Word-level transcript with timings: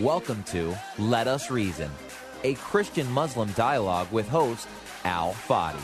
Welcome 0.00 0.42
to 0.48 0.76
Let 0.98 1.26
Us 1.26 1.50
Reason, 1.50 1.90
a 2.44 2.52
Christian 2.56 3.10
Muslim 3.10 3.50
dialogue 3.52 4.12
with 4.12 4.28
host 4.28 4.68
Al 5.04 5.32
Fadi. 5.32 5.80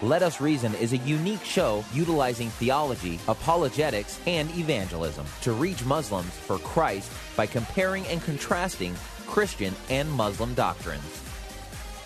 Let 0.00 0.22
Us 0.22 0.40
Reason 0.40 0.74
is 0.76 0.94
a 0.94 0.96
unique 0.96 1.44
show 1.44 1.84
utilizing 1.92 2.48
theology, 2.48 3.20
apologetics, 3.28 4.18
and 4.26 4.48
evangelism 4.56 5.26
to 5.42 5.52
reach 5.52 5.84
Muslims 5.84 6.30
for 6.30 6.56
Christ 6.60 7.12
by 7.36 7.44
comparing 7.44 8.06
and 8.06 8.22
contrasting 8.22 8.94
Christian 9.26 9.74
and 9.90 10.10
Muslim 10.10 10.54
doctrines. 10.54 11.22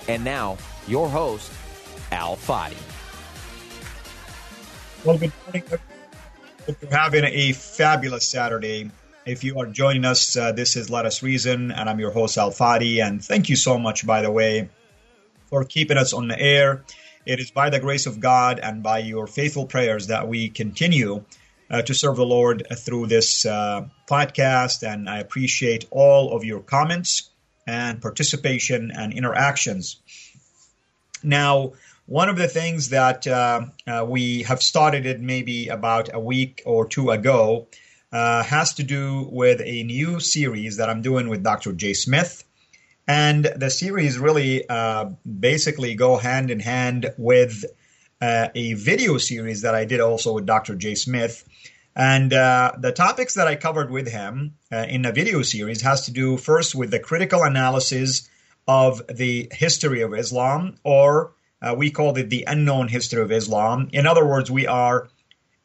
And 0.08 0.24
now, 0.24 0.58
your 0.88 1.08
host, 1.08 1.52
Al 2.10 2.34
Fadi. 2.34 2.74
Well, 5.04 5.18
good 5.18 5.32
morning. 5.46 5.62
Hope 6.66 6.76
you're 6.82 6.90
having 6.90 7.24
a 7.26 7.52
fabulous 7.52 8.26
Saturday. 8.26 8.90
If 9.28 9.44
you 9.44 9.58
are 9.58 9.66
joining 9.66 10.06
us, 10.06 10.38
uh, 10.38 10.52
this 10.52 10.74
is 10.74 10.88
Let 10.88 11.04
Us 11.04 11.22
Reason, 11.22 11.70
and 11.70 11.90
I'm 11.90 12.00
your 12.00 12.12
host, 12.12 12.38
Al 12.38 12.50
Fadi. 12.50 13.06
And 13.06 13.22
thank 13.22 13.50
you 13.50 13.56
so 13.56 13.78
much, 13.78 14.06
by 14.06 14.22
the 14.22 14.30
way, 14.30 14.70
for 15.50 15.64
keeping 15.64 15.98
us 15.98 16.14
on 16.14 16.28
the 16.28 16.40
air. 16.40 16.82
It 17.26 17.38
is 17.38 17.50
by 17.50 17.68
the 17.68 17.78
grace 17.78 18.06
of 18.06 18.20
God 18.20 18.58
and 18.58 18.82
by 18.82 19.00
your 19.00 19.26
faithful 19.26 19.66
prayers 19.66 20.06
that 20.06 20.28
we 20.28 20.48
continue 20.48 21.24
uh, 21.68 21.82
to 21.82 21.92
serve 21.92 22.16
the 22.16 22.24
Lord 22.24 22.66
through 22.74 23.08
this 23.08 23.44
uh, 23.44 23.88
podcast. 24.08 24.82
And 24.82 25.10
I 25.10 25.18
appreciate 25.18 25.84
all 25.90 26.34
of 26.34 26.42
your 26.44 26.60
comments 26.60 27.28
and 27.66 28.00
participation 28.00 28.92
and 28.92 29.12
interactions. 29.12 30.00
Now, 31.22 31.74
one 32.06 32.30
of 32.30 32.38
the 32.38 32.48
things 32.48 32.88
that 32.88 33.26
uh, 33.26 33.66
uh, 33.86 34.06
we 34.08 34.44
have 34.44 34.62
started 34.62 35.04
it 35.04 35.20
maybe 35.20 35.68
about 35.68 36.14
a 36.14 36.18
week 36.18 36.62
or 36.64 36.88
two 36.88 37.10
ago 37.10 37.68
uh, 38.12 38.42
has 38.42 38.74
to 38.74 38.82
do 38.82 39.28
with 39.30 39.60
a 39.64 39.82
new 39.84 40.20
series 40.20 40.76
that 40.78 40.88
I'm 40.88 41.02
doing 41.02 41.28
with 41.28 41.42
Dr. 41.42 41.72
Jay 41.72 41.92
Smith. 41.92 42.44
And 43.06 43.44
the 43.56 43.70
series 43.70 44.18
really 44.18 44.68
uh, 44.68 45.06
basically 45.24 45.94
go 45.94 46.16
hand 46.16 46.50
in 46.50 46.60
hand 46.60 47.12
with 47.16 47.64
uh, 48.20 48.48
a 48.54 48.74
video 48.74 49.18
series 49.18 49.62
that 49.62 49.74
I 49.74 49.84
did 49.84 50.00
also 50.00 50.34
with 50.34 50.46
Dr. 50.46 50.74
Jay 50.74 50.94
Smith. 50.94 51.48
And 51.96 52.32
uh, 52.32 52.72
the 52.78 52.92
topics 52.92 53.34
that 53.34 53.48
I 53.48 53.56
covered 53.56 53.90
with 53.90 54.08
him 54.08 54.54
uh, 54.70 54.86
in 54.88 55.02
the 55.02 55.12
video 55.12 55.42
series 55.42 55.82
has 55.82 56.04
to 56.06 56.12
do 56.12 56.36
first 56.36 56.74
with 56.74 56.90
the 56.90 57.00
critical 57.00 57.42
analysis 57.42 58.28
of 58.68 59.02
the 59.08 59.48
history 59.52 60.02
of 60.02 60.14
Islam, 60.14 60.76
or 60.84 61.32
uh, 61.62 61.74
we 61.76 61.90
called 61.90 62.18
it 62.18 62.30
the 62.30 62.44
unknown 62.46 62.88
history 62.88 63.22
of 63.22 63.32
Islam. 63.32 63.88
In 63.92 64.06
other 64.06 64.24
words, 64.26 64.50
we 64.50 64.66
are 64.66 65.08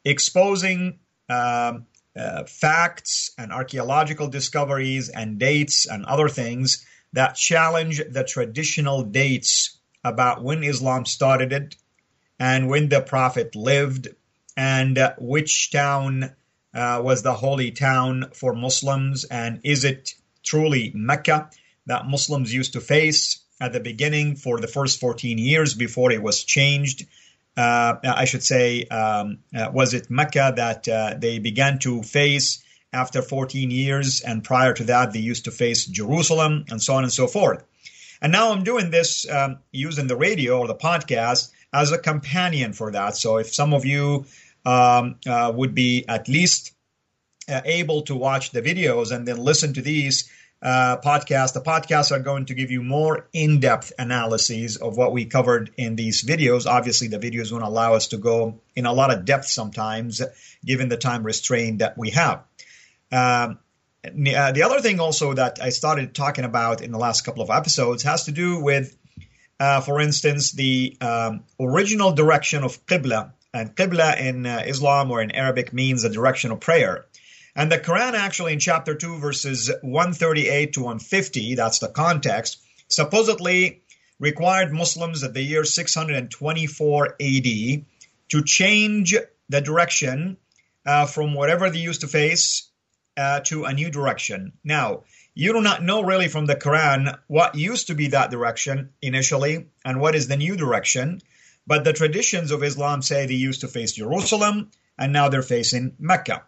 exposing 0.04 0.98
um, 1.28 1.86
uh, 2.16 2.44
facts 2.44 3.32
and 3.38 3.52
archaeological 3.52 4.28
discoveries 4.28 5.08
and 5.08 5.38
dates 5.38 5.86
and 5.86 6.04
other 6.04 6.28
things 6.28 6.86
that 7.12 7.36
challenge 7.36 8.02
the 8.10 8.24
traditional 8.24 9.02
dates 9.02 9.78
about 10.04 10.42
when 10.42 10.62
Islam 10.62 11.06
started 11.06 11.52
it 11.52 11.76
and 12.38 12.68
when 12.68 12.88
the 12.88 13.00
Prophet 13.00 13.54
lived 13.56 14.08
and 14.56 14.98
uh, 14.98 15.14
which 15.18 15.70
town 15.70 16.32
uh, 16.74 17.00
was 17.02 17.22
the 17.22 17.34
holy 17.34 17.70
town 17.70 18.30
for 18.32 18.52
Muslims 18.52 19.24
and 19.24 19.60
is 19.64 19.84
it 19.84 20.14
truly 20.42 20.92
Mecca 20.94 21.50
that 21.86 22.06
Muslims 22.06 22.52
used 22.52 22.72
to 22.74 22.80
face 22.80 23.40
at 23.60 23.72
the 23.72 23.80
beginning 23.80 24.36
for 24.36 24.60
the 24.60 24.66
first 24.66 25.00
14 25.00 25.38
years 25.38 25.74
before 25.74 26.10
it 26.12 26.22
was 26.22 26.44
changed 26.44 27.06
I 27.62 28.24
should 28.24 28.42
say, 28.42 28.84
um, 28.84 29.38
uh, 29.54 29.70
was 29.72 29.94
it 29.94 30.10
Mecca 30.10 30.54
that 30.56 30.88
uh, 30.88 31.14
they 31.18 31.38
began 31.38 31.78
to 31.80 32.02
face 32.02 32.62
after 32.92 33.22
14 33.22 33.70
years, 33.70 34.20
and 34.20 34.42
prior 34.44 34.72
to 34.72 34.84
that, 34.84 35.12
they 35.12 35.18
used 35.18 35.44
to 35.44 35.50
face 35.50 35.86
Jerusalem, 35.86 36.64
and 36.68 36.82
so 36.82 36.94
on 36.94 37.02
and 37.02 37.12
so 37.12 37.26
forth. 37.26 37.64
And 38.22 38.32
now 38.32 38.52
I'm 38.52 38.64
doing 38.64 38.90
this 38.90 39.28
um, 39.28 39.58
using 39.72 40.06
the 40.06 40.16
radio 40.16 40.60
or 40.60 40.68
the 40.68 40.74
podcast 40.74 41.50
as 41.72 41.92
a 41.92 41.98
companion 41.98 42.72
for 42.72 42.92
that. 42.92 43.16
So 43.16 43.36
if 43.36 43.52
some 43.52 43.74
of 43.74 43.84
you 43.84 44.26
um, 44.64 45.16
uh, 45.26 45.52
would 45.54 45.74
be 45.74 46.04
at 46.08 46.28
least 46.28 46.72
uh, 47.48 47.60
able 47.64 48.02
to 48.02 48.14
watch 48.14 48.52
the 48.52 48.62
videos 48.62 49.14
and 49.14 49.28
then 49.28 49.36
listen 49.36 49.74
to 49.74 49.82
these 49.82 50.30
uh, 50.64 50.96
podcast. 51.04 51.52
The 51.52 51.60
podcasts 51.60 52.10
are 52.10 52.20
going 52.20 52.46
to 52.46 52.54
give 52.54 52.70
you 52.70 52.82
more 52.82 53.28
in 53.32 53.60
depth 53.60 53.92
analyses 53.98 54.78
of 54.78 54.96
what 54.96 55.12
we 55.12 55.26
covered 55.26 55.70
in 55.76 55.94
these 55.94 56.24
videos. 56.24 56.66
Obviously, 56.66 57.08
the 57.08 57.18
videos 57.18 57.52
won't 57.52 57.64
allow 57.64 57.94
us 57.94 58.08
to 58.08 58.16
go 58.16 58.60
in 58.74 58.86
a 58.86 58.92
lot 58.92 59.12
of 59.12 59.26
depth 59.26 59.46
sometimes, 59.46 60.22
given 60.64 60.88
the 60.88 60.96
time 60.96 61.22
restraint 61.22 61.80
that 61.80 61.98
we 61.98 62.10
have. 62.10 62.42
Um, 63.12 63.58
uh, 64.06 64.52
the 64.52 64.62
other 64.64 64.80
thing 64.80 65.00
also 65.00 65.34
that 65.34 65.58
I 65.62 65.68
started 65.68 66.14
talking 66.14 66.44
about 66.44 66.80
in 66.80 66.92
the 66.92 66.98
last 66.98 67.22
couple 67.22 67.42
of 67.42 67.50
episodes 67.50 68.02
has 68.02 68.24
to 68.24 68.32
do 68.32 68.62
with, 68.62 68.96
uh, 69.60 69.80
for 69.82 70.00
instance, 70.00 70.52
the 70.52 70.96
um, 71.00 71.44
original 71.60 72.12
direction 72.12 72.64
of 72.64 72.84
Qibla. 72.86 73.32
And 73.52 73.74
Qibla 73.76 74.18
in 74.18 74.46
uh, 74.46 74.62
Islam 74.66 75.10
or 75.10 75.22
in 75.22 75.30
Arabic 75.30 75.72
means 75.72 76.02
the 76.02 76.08
direction 76.08 76.50
of 76.50 76.60
prayer. 76.60 77.06
And 77.56 77.70
the 77.70 77.78
Quran, 77.78 78.14
actually, 78.14 78.52
in 78.52 78.58
chapter 78.58 78.94
2, 78.94 79.18
verses 79.18 79.70
138 79.82 80.72
to 80.72 80.80
150, 80.80 81.54
that's 81.54 81.78
the 81.78 81.88
context, 81.88 82.58
supposedly 82.88 83.82
required 84.18 84.72
Muslims 84.72 85.22
at 85.22 85.34
the 85.34 85.42
year 85.42 85.64
624 85.64 87.16
AD 87.20 87.84
to 88.28 88.42
change 88.44 89.14
the 89.48 89.60
direction 89.60 90.36
uh, 90.86 91.06
from 91.06 91.34
whatever 91.34 91.70
they 91.70 91.78
used 91.78 92.00
to 92.00 92.08
face 92.08 92.70
uh, 93.16 93.40
to 93.40 93.64
a 93.64 93.72
new 93.72 93.90
direction. 93.90 94.52
Now, 94.64 95.04
you 95.34 95.52
do 95.52 95.60
not 95.60 95.82
know 95.82 96.02
really 96.02 96.28
from 96.28 96.46
the 96.46 96.56
Quran 96.56 97.18
what 97.26 97.54
used 97.54 97.88
to 97.88 97.94
be 97.94 98.08
that 98.08 98.30
direction 98.30 98.90
initially 99.02 99.66
and 99.84 100.00
what 100.00 100.14
is 100.14 100.28
the 100.28 100.36
new 100.36 100.56
direction, 100.56 101.20
but 101.66 101.84
the 101.84 101.92
traditions 101.92 102.50
of 102.50 102.62
Islam 102.62 103.02
say 103.02 103.26
they 103.26 103.34
used 103.34 103.62
to 103.62 103.68
face 103.68 103.92
Jerusalem 103.92 104.70
and 104.98 105.12
now 105.12 105.28
they're 105.28 105.42
facing 105.42 105.94
Mecca. 105.98 106.44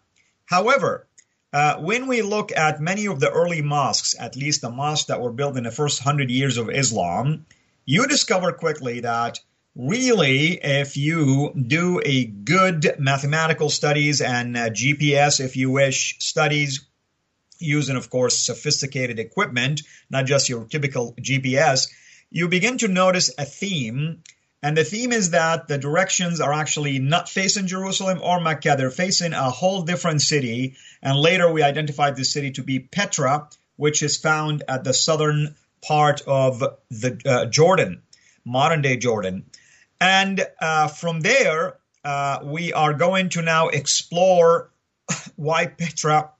However, 0.46 1.06
uh, 1.52 1.76
when 1.76 2.06
we 2.06 2.22
look 2.22 2.52
at 2.56 2.80
many 2.80 3.06
of 3.06 3.20
the 3.20 3.30
early 3.30 3.62
mosques, 3.62 4.14
at 4.18 4.36
least 4.36 4.62
the 4.62 4.70
mosques 4.70 5.06
that 5.06 5.20
were 5.20 5.32
built 5.32 5.56
in 5.56 5.64
the 5.64 5.70
first 5.70 6.00
hundred 6.00 6.30
years 6.30 6.56
of 6.56 6.70
Islam, 6.70 7.46
you 7.84 8.06
discover 8.06 8.52
quickly 8.52 9.00
that 9.00 9.38
really, 9.74 10.58
if 10.62 10.96
you 10.96 11.52
do 11.54 12.00
a 12.04 12.24
good 12.24 12.96
mathematical 12.98 13.70
studies 13.70 14.20
and 14.20 14.56
uh, 14.56 14.70
GPS, 14.70 15.40
if 15.40 15.56
you 15.56 15.70
wish, 15.70 16.16
studies 16.18 16.86
using, 17.58 17.96
of 17.96 18.10
course, 18.10 18.38
sophisticated 18.38 19.18
equipment, 19.18 19.82
not 20.10 20.26
just 20.26 20.48
your 20.48 20.64
typical 20.64 21.14
GPS, 21.14 21.88
you 22.30 22.48
begin 22.48 22.78
to 22.78 22.88
notice 22.88 23.32
a 23.38 23.44
theme 23.44 24.22
and 24.62 24.76
the 24.76 24.84
theme 24.84 25.12
is 25.12 25.30
that 25.30 25.68
the 25.68 25.78
directions 25.78 26.40
are 26.40 26.52
actually 26.52 26.98
not 26.98 27.28
facing 27.28 27.66
Jerusalem 27.66 28.20
or 28.22 28.40
Mecca, 28.40 28.74
they're 28.76 28.90
facing 28.90 29.32
a 29.32 29.50
whole 29.50 29.82
different 29.82 30.22
city. 30.22 30.76
And 31.02 31.18
later 31.18 31.50
we 31.50 31.62
identified 31.62 32.16
this 32.16 32.32
city 32.32 32.52
to 32.52 32.62
be 32.62 32.80
Petra, 32.80 33.48
which 33.76 34.02
is 34.02 34.16
found 34.16 34.64
at 34.68 34.82
the 34.82 34.94
southern 34.94 35.54
part 35.82 36.22
of 36.26 36.60
the 36.90 37.20
uh, 37.26 37.46
Jordan, 37.46 38.02
modern 38.44 38.82
day 38.82 38.96
Jordan. 38.96 39.44
And 40.00 40.44
uh, 40.60 40.88
from 40.88 41.20
there, 41.20 41.78
uh, 42.04 42.40
we 42.44 42.72
are 42.72 42.94
going 42.94 43.28
to 43.30 43.42
now 43.42 43.68
explore 43.68 44.70
why 45.36 45.66
Petra, 45.66 46.30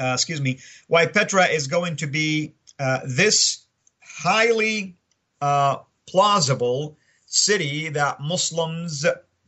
uh, 0.00 0.12
excuse 0.14 0.40
me, 0.40 0.60
why 0.86 1.06
Petra 1.06 1.46
is 1.46 1.66
going 1.66 1.96
to 1.96 2.06
be 2.06 2.54
uh, 2.78 3.00
this 3.04 3.64
highly 4.00 4.96
uh, 5.40 5.78
plausible 6.06 6.96
city 7.34 7.88
that 7.88 8.20
Muslims 8.20 9.04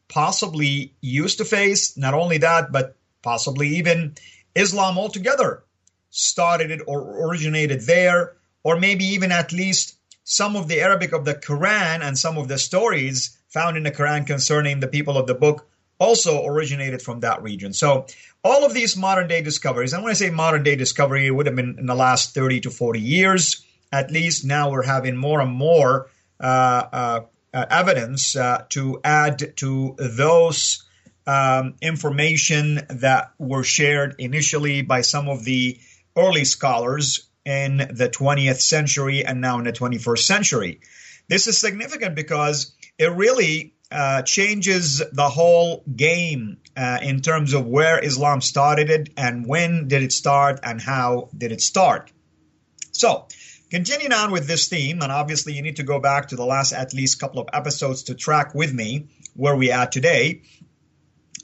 possibly 0.09 0.93
used 1.01 1.39
to 1.39 1.45
face. 1.45 1.97
Not 1.97 2.15
only 2.15 2.39
that, 2.39 2.73
but 2.73 2.97
possibly 3.23 3.69
even 3.77 4.17
Islam 4.55 4.99
altogether 4.99 5.63
started 6.11 6.71
it 6.71 6.81
or 6.87 7.29
originated 7.29 7.83
there, 7.83 8.37
or 8.65 8.79
maybe 8.79 9.05
even 9.05 9.31
at 9.31 9.53
least 9.53 9.95
some 10.25 10.57
of 10.57 10.67
the 10.67 10.81
Arabic 10.81 11.13
of 11.13 11.25
the 11.25 11.35
Quran 11.35 12.01
and 12.03 12.19
some 12.19 12.39
of 12.39 12.49
the 12.49 12.59
stories 12.59 13.39
found 13.49 13.77
in 13.77 13.85
the 13.85 13.93
Quran 13.93 14.27
concerning 14.27 14.81
the 14.81 14.89
people 14.89 15.17
of 15.17 15.27
the 15.27 15.35
book 15.35 15.69
also 15.99 16.45
originated 16.45 17.01
from 17.01 17.21
that 17.21 17.43
region. 17.43 17.73
So 17.73 18.07
all 18.43 18.65
of 18.65 18.75
these 18.75 18.97
modern 18.97 19.29
day 19.29 19.43
discoveries, 19.43 19.93
and 19.93 20.03
when 20.03 20.11
I 20.11 20.15
say 20.15 20.31
modern 20.31 20.63
day 20.65 20.77
discovery, 20.77 21.27
it 21.27 21.31
would 21.31 21.47
have 21.47 21.57
been 21.57 21.77
in 21.79 21.87
the 21.87 21.95
last 21.95 22.35
30 22.35 22.61
to 22.63 22.71
40 22.71 23.01
years. 23.01 23.65
At 23.93 24.11
least 24.11 24.45
now 24.45 24.71
we're 24.71 24.83
having 24.83 25.17
more 25.17 25.41
and 25.41 25.53
more 25.53 26.11
uh, 26.41 26.83
uh, 26.93 27.21
evidence 27.71 28.37
uh, 28.37 28.65
to 28.71 29.01
add 29.03 29.57
to 29.57 29.95
those 29.99 30.85
um, 31.27 31.75
information 31.81 32.81
that 32.89 33.33
were 33.39 33.65
shared 33.65 34.17
initially 34.19 34.83
by 34.83 35.01
some 35.01 35.29
of 35.29 35.45
the 35.45 35.79
early 36.17 36.45
scholars 36.45 37.29
in 37.45 37.77
the 37.79 38.09
20th 38.09 38.61
century 38.61 39.25
and 39.25 39.41
now 39.41 39.59
in 39.59 39.65
the 39.65 39.73
21st 39.73 40.19
century. 40.19 40.81
This 41.29 41.47
is 41.47 41.59
significant 41.59 42.15
because 42.15 42.75
it 42.99 43.13
really 43.13 43.75
uh, 43.91 44.23
changes 44.23 45.03
the 45.13 45.29
whole 45.29 45.85
game 45.95 46.59
uh, 46.77 46.99
in 47.03 47.21
terms 47.21 47.55
of 47.55 47.67
where 47.67 48.05
Islam 48.05 48.41
started 48.41 48.91
it 48.91 49.11
and 49.17 49.47
when 49.47 49.89
did 49.89 50.03
it 50.03 50.13
start 50.13 50.61
and 50.63 50.81
how 50.81 51.29
did 51.37 51.53
it 51.53 51.61
start. 51.61 52.11
So, 52.93 53.29
continuing 53.71 54.13
on 54.13 54.31
with 54.31 54.47
this 54.47 54.69
theme, 54.69 55.03
and 55.03 55.13
obviously 55.13 55.55
you 55.55 55.63
need 55.63 55.77
to 55.77 55.83
go 55.83 55.99
back 55.99 56.29
to 56.29 56.37
the 56.37 56.47
last 56.47 56.73
at 56.73 56.95
least 56.95 57.21
couple 57.21 57.41
of 57.41 57.49
episodes 57.53 58.05
to 58.05 58.15
track 58.15 58.55
with 58.55 58.73
me 58.73 59.09
where 59.35 59.57
we 59.57 59.73
are 59.73 59.87
today. 59.87 60.43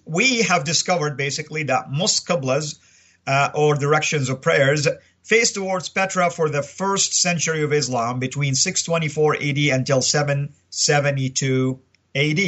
We 0.04 0.42
have 0.42 0.64
discovered 0.64 1.16
basically 1.16 1.64
that 1.64 1.90
most 1.90 2.26
qiblas 2.26 2.78
uh, 3.26 3.50
or 3.54 3.74
directions 3.74 4.28
of 4.28 4.40
prayers 4.40 4.88
face 5.22 5.52
towards 5.52 5.88
Petra 5.88 6.30
for 6.30 6.48
the 6.48 6.62
first 6.62 7.14
century 7.14 7.62
of 7.62 7.72
Islam 7.72 8.18
between 8.18 8.54
624 8.54 9.36
AD 9.36 9.58
until 9.58 10.02
772 10.02 11.80
AD. 12.14 12.40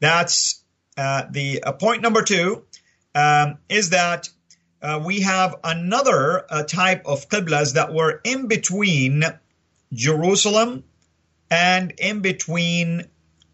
That's 0.00 0.62
uh, 0.96 1.24
the 1.30 1.62
uh, 1.62 1.72
point 1.72 2.02
number 2.02 2.22
two 2.22 2.64
um, 3.14 3.58
is 3.68 3.90
that 3.90 4.28
uh, 4.82 5.00
we 5.04 5.20
have 5.20 5.56
another 5.62 6.44
uh, 6.50 6.64
type 6.64 7.06
of 7.06 7.28
qiblas 7.28 7.74
that 7.74 7.94
were 7.94 8.20
in 8.24 8.48
between 8.48 9.22
Jerusalem 9.92 10.84
and 11.50 11.92
in 11.98 12.20
between 12.20 13.08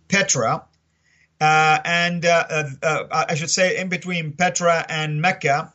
Petra. 0.09 0.65
Uh, 1.41 1.79
and 1.85 2.25
uh, 2.25 2.65
I 3.13 3.35
should 3.35 3.51
say 3.51 3.77
in 3.77 3.89
between 3.89 4.33
Petra 4.33 4.85
and 4.89 5.21
Mecca. 5.21 5.73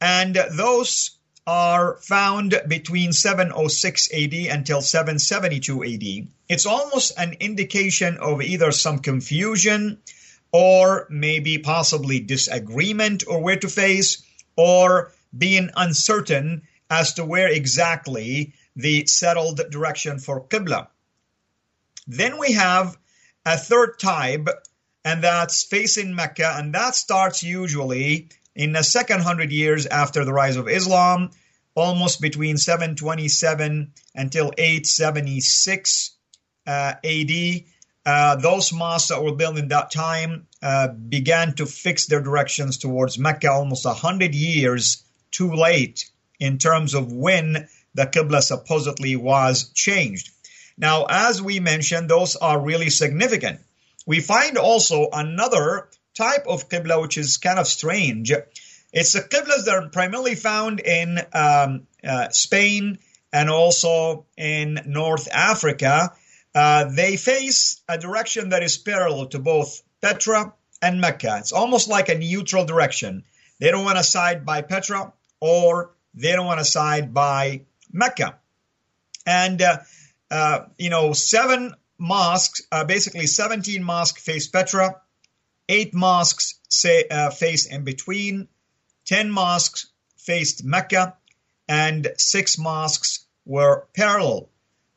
And 0.00 0.34
those 0.34 1.12
are 1.46 1.96
found 2.02 2.60
between 2.68 3.12
706 3.12 4.12
AD 4.12 4.34
until 4.34 4.82
772 4.82 5.84
AD. 5.84 6.28
It's 6.48 6.66
almost 6.66 7.18
an 7.18 7.36
indication 7.40 8.18
of 8.18 8.42
either 8.42 8.70
some 8.72 8.98
confusion 8.98 9.98
or 10.52 11.06
maybe 11.08 11.58
possibly 11.58 12.20
disagreement 12.20 13.24
or 13.26 13.40
where 13.40 13.56
to 13.56 13.68
face 13.68 14.22
or 14.58 15.12
being 15.36 15.70
uncertain 15.76 16.62
as 16.90 17.14
to 17.14 17.24
where 17.24 17.48
exactly 17.48 18.52
the 18.74 19.06
settled 19.06 19.60
direction 19.70 20.18
for 20.18 20.44
Qibla. 20.44 20.88
Then 22.08 22.38
we 22.38 22.52
have 22.52 22.98
a 23.46 23.56
third 23.56 23.98
type, 23.98 24.48
and 25.04 25.22
that's 25.22 25.62
facing 25.62 26.14
Mecca, 26.14 26.54
and 26.56 26.74
that 26.74 26.96
starts 26.96 27.42
usually 27.42 28.30
in 28.56 28.72
the 28.72 28.82
second 28.82 29.20
hundred 29.20 29.52
years 29.52 29.86
after 29.86 30.24
the 30.24 30.32
rise 30.32 30.56
of 30.56 30.68
Islam, 30.68 31.30
almost 31.76 32.20
between 32.20 32.56
727 32.56 33.92
until 34.16 34.52
876 34.58 36.16
uh, 36.66 36.94
AD. 37.04 37.62
Uh, 38.04 38.36
those 38.36 38.72
mosques 38.72 39.10
that 39.10 39.22
were 39.22 39.36
built 39.36 39.58
in 39.58 39.68
that 39.68 39.92
time 39.92 40.47
uh, 40.62 40.88
began 40.88 41.54
to 41.54 41.66
fix 41.66 42.06
their 42.06 42.20
directions 42.20 42.78
towards 42.78 43.18
Mecca 43.18 43.50
almost 43.50 43.84
100 43.84 44.34
years 44.34 45.04
too 45.30 45.52
late 45.52 46.10
in 46.40 46.58
terms 46.58 46.94
of 46.94 47.12
when 47.12 47.68
the 47.94 48.06
Qibla 48.06 48.42
supposedly 48.42 49.16
was 49.16 49.70
changed. 49.72 50.30
Now, 50.76 51.06
as 51.08 51.42
we 51.42 51.60
mentioned, 51.60 52.08
those 52.08 52.36
are 52.36 52.60
really 52.60 52.90
significant. 52.90 53.60
We 54.06 54.20
find 54.20 54.56
also 54.56 55.08
another 55.12 55.88
type 56.16 56.46
of 56.46 56.68
Qibla 56.68 57.00
which 57.02 57.18
is 57.18 57.36
kind 57.36 57.58
of 57.58 57.66
strange. 57.66 58.32
It's 58.92 59.12
the 59.12 59.20
Qiblas 59.20 59.64
that 59.66 59.74
are 59.74 59.88
primarily 59.90 60.34
found 60.34 60.80
in 60.80 61.18
um, 61.32 61.86
uh, 62.02 62.30
Spain 62.30 62.98
and 63.32 63.50
also 63.50 64.26
in 64.36 64.80
North 64.86 65.28
Africa. 65.30 66.12
Uh, 66.54 66.84
they 66.84 67.16
face 67.16 67.80
a 67.88 67.98
direction 67.98 68.50
that 68.50 68.62
is 68.62 68.78
parallel 68.78 69.26
to 69.26 69.38
both 69.38 69.82
Petra 70.00 70.54
and 70.80 71.00
Mecca. 71.00 71.36
It's 71.38 71.52
almost 71.52 71.88
like 71.88 72.08
a 72.08 72.18
neutral 72.18 72.64
direction. 72.64 73.24
They 73.58 73.70
don't 73.70 73.84
want 73.84 73.98
to 73.98 74.04
side 74.04 74.46
by 74.46 74.62
Petra 74.62 75.12
or 75.40 75.92
they 76.14 76.32
don't 76.32 76.46
want 76.46 76.60
to 76.60 76.64
side 76.64 77.12
by 77.12 77.62
Mecca. 77.92 78.38
And, 79.26 79.60
uh, 79.60 79.78
uh, 80.30 80.60
you 80.78 80.90
know, 80.90 81.12
seven 81.12 81.74
mosques, 81.98 82.62
uh, 82.70 82.84
basically 82.84 83.26
17 83.26 83.82
mosques 83.82 84.22
face 84.22 84.46
Petra, 84.46 85.00
eight 85.68 85.94
mosques 85.94 86.54
say, 86.68 87.04
uh, 87.10 87.30
face 87.30 87.66
in 87.66 87.84
between, 87.84 88.48
10 89.04 89.30
mosques 89.30 89.86
faced 90.16 90.64
Mecca, 90.64 91.16
and 91.68 92.12
six 92.16 92.58
mosques 92.58 93.26
were 93.44 93.86
parallel. 93.94 94.48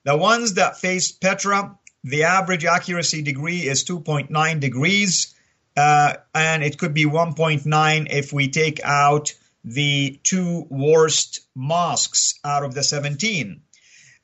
The 0.04 0.18
ones 0.18 0.56
that 0.56 0.80
faced 0.80 1.22
Petra, 1.22 1.78
the 2.04 2.24
average 2.24 2.66
accuracy 2.66 3.22
degree 3.22 3.62
is 3.62 3.84
2.9 3.86 4.60
degrees, 4.60 5.36
uh, 5.78 6.14
and 6.34 6.64
it 6.64 6.78
could 6.78 6.94
be 6.94 7.06
1.9 7.06 8.08
if 8.10 8.34
we 8.34 8.50
take 8.50 8.80
out 8.84 9.34
the 9.64 10.20
two 10.24 10.66
worst 10.70 11.42
mosques 11.56 12.40
out 12.44 12.64
of 12.64 12.74
the 12.74 12.84
17. 12.84 13.62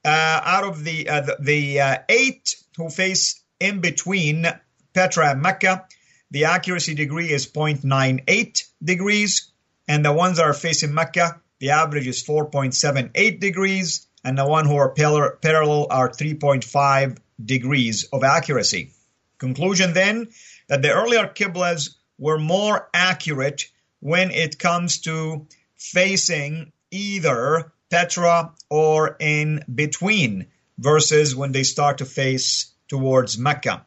Uh, 0.03 0.41
out 0.43 0.63
of 0.63 0.83
the 0.83 1.09
uh, 1.09 1.21
the, 1.21 1.37
the 1.39 1.81
uh, 1.81 1.97
eight 2.07 2.55
who 2.77 2.89
face 2.89 3.41
in 3.59 3.81
between 3.81 4.45
Petra 4.93 5.31
and 5.31 5.41
Mecca, 5.41 5.85
the 6.31 6.45
accuracy 6.45 6.95
degree 6.95 7.29
is 7.29 7.47
0.98 7.47 8.63
degrees 8.83 9.51
and 9.87 10.03
the 10.03 10.11
ones 10.11 10.37
that 10.37 10.43
are 10.43 10.53
facing 10.53 10.93
Mecca, 10.93 11.41
the 11.59 11.71
average 11.71 12.07
is 12.07 12.23
4.78 12.23 13.39
degrees, 13.39 14.07
and 14.23 14.37
the 14.37 14.45
one 14.45 14.65
who 14.65 14.75
are 14.75 14.89
parallel 14.89 15.87
are 15.89 16.09
3.5 16.09 17.17
degrees 17.43 18.05
of 18.11 18.23
accuracy. 18.23 18.91
Conclusion 19.37 19.93
then 19.93 20.29
that 20.67 20.81
the 20.81 20.91
earlier 20.91 21.27
Qiblas 21.27 21.95
were 22.17 22.39
more 22.39 22.89
accurate 22.93 23.69
when 23.99 24.31
it 24.31 24.59
comes 24.59 24.99
to 25.01 25.47
facing 25.75 26.71
either 26.91 27.71
Petra 27.89 28.53
or 28.69 29.15
in 29.19 29.63
between 29.73 30.47
versus 30.77 31.35
when 31.35 31.51
they 31.51 31.63
start 31.63 31.99
to 31.99 32.05
face 32.05 32.71
towards 32.87 33.37
Mecca. 33.37 33.85